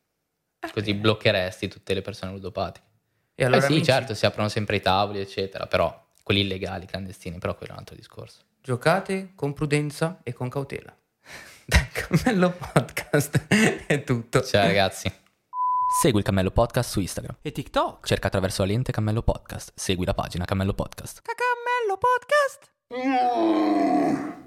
Così 0.73 0.95
bloccheresti 0.95 1.67
tutte 1.67 1.93
le 1.93 2.03
persone 2.03 2.31
ludopatiche. 2.31 2.87
E 3.35 3.45
allora 3.45 3.63
eh 3.63 3.67
sì, 3.67 3.73
amici, 3.73 3.85
certo, 3.85 4.15
si 4.15 4.27
aprono 4.27 4.49
sempre 4.49 4.77
i 4.77 4.81
tavoli, 4.81 5.19
eccetera, 5.19 5.67
però 5.67 6.05
quelli 6.23 6.43
illegali, 6.43 6.87
clandestini, 6.87 7.39
però 7.39 7.57
quello 7.57 7.73
è 7.73 7.75
un 7.75 7.81
altro 7.81 7.97
discorso. 7.97 8.45
Giocate 8.67 9.31
con 9.37 9.53
prudenza 9.53 10.19
e 10.25 10.33
con 10.33 10.49
cautela. 10.49 10.93
Dal 11.65 11.87
Cammello 11.93 12.51
Podcast 12.51 13.47
è 13.87 14.03
tutto. 14.03 14.43
Ciao 14.43 14.67
ragazzi. 14.67 15.09
Segui 16.01 16.19
il 16.19 16.25
Cammello 16.25 16.51
Podcast 16.51 16.91
su 16.91 16.99
Instagram. 16.99 17.37
E 17.43 17.53
TikTok. 17.53 18.05
Cerca 18.05 18.27
attraverso 18.27 18.63
la 18.63 18.69
lente 18.69 18.91
Cammello 18.91 19.23
Podcast. 19.23 19.71
Segui 19.77 20.05
la 20.05 20.15
pagina 20.15 20.45
Cammello 20.45 20.75
Podcast. 20.75 21.23
Cacammello 21.23 21.97
Podcast. 22.91 24.45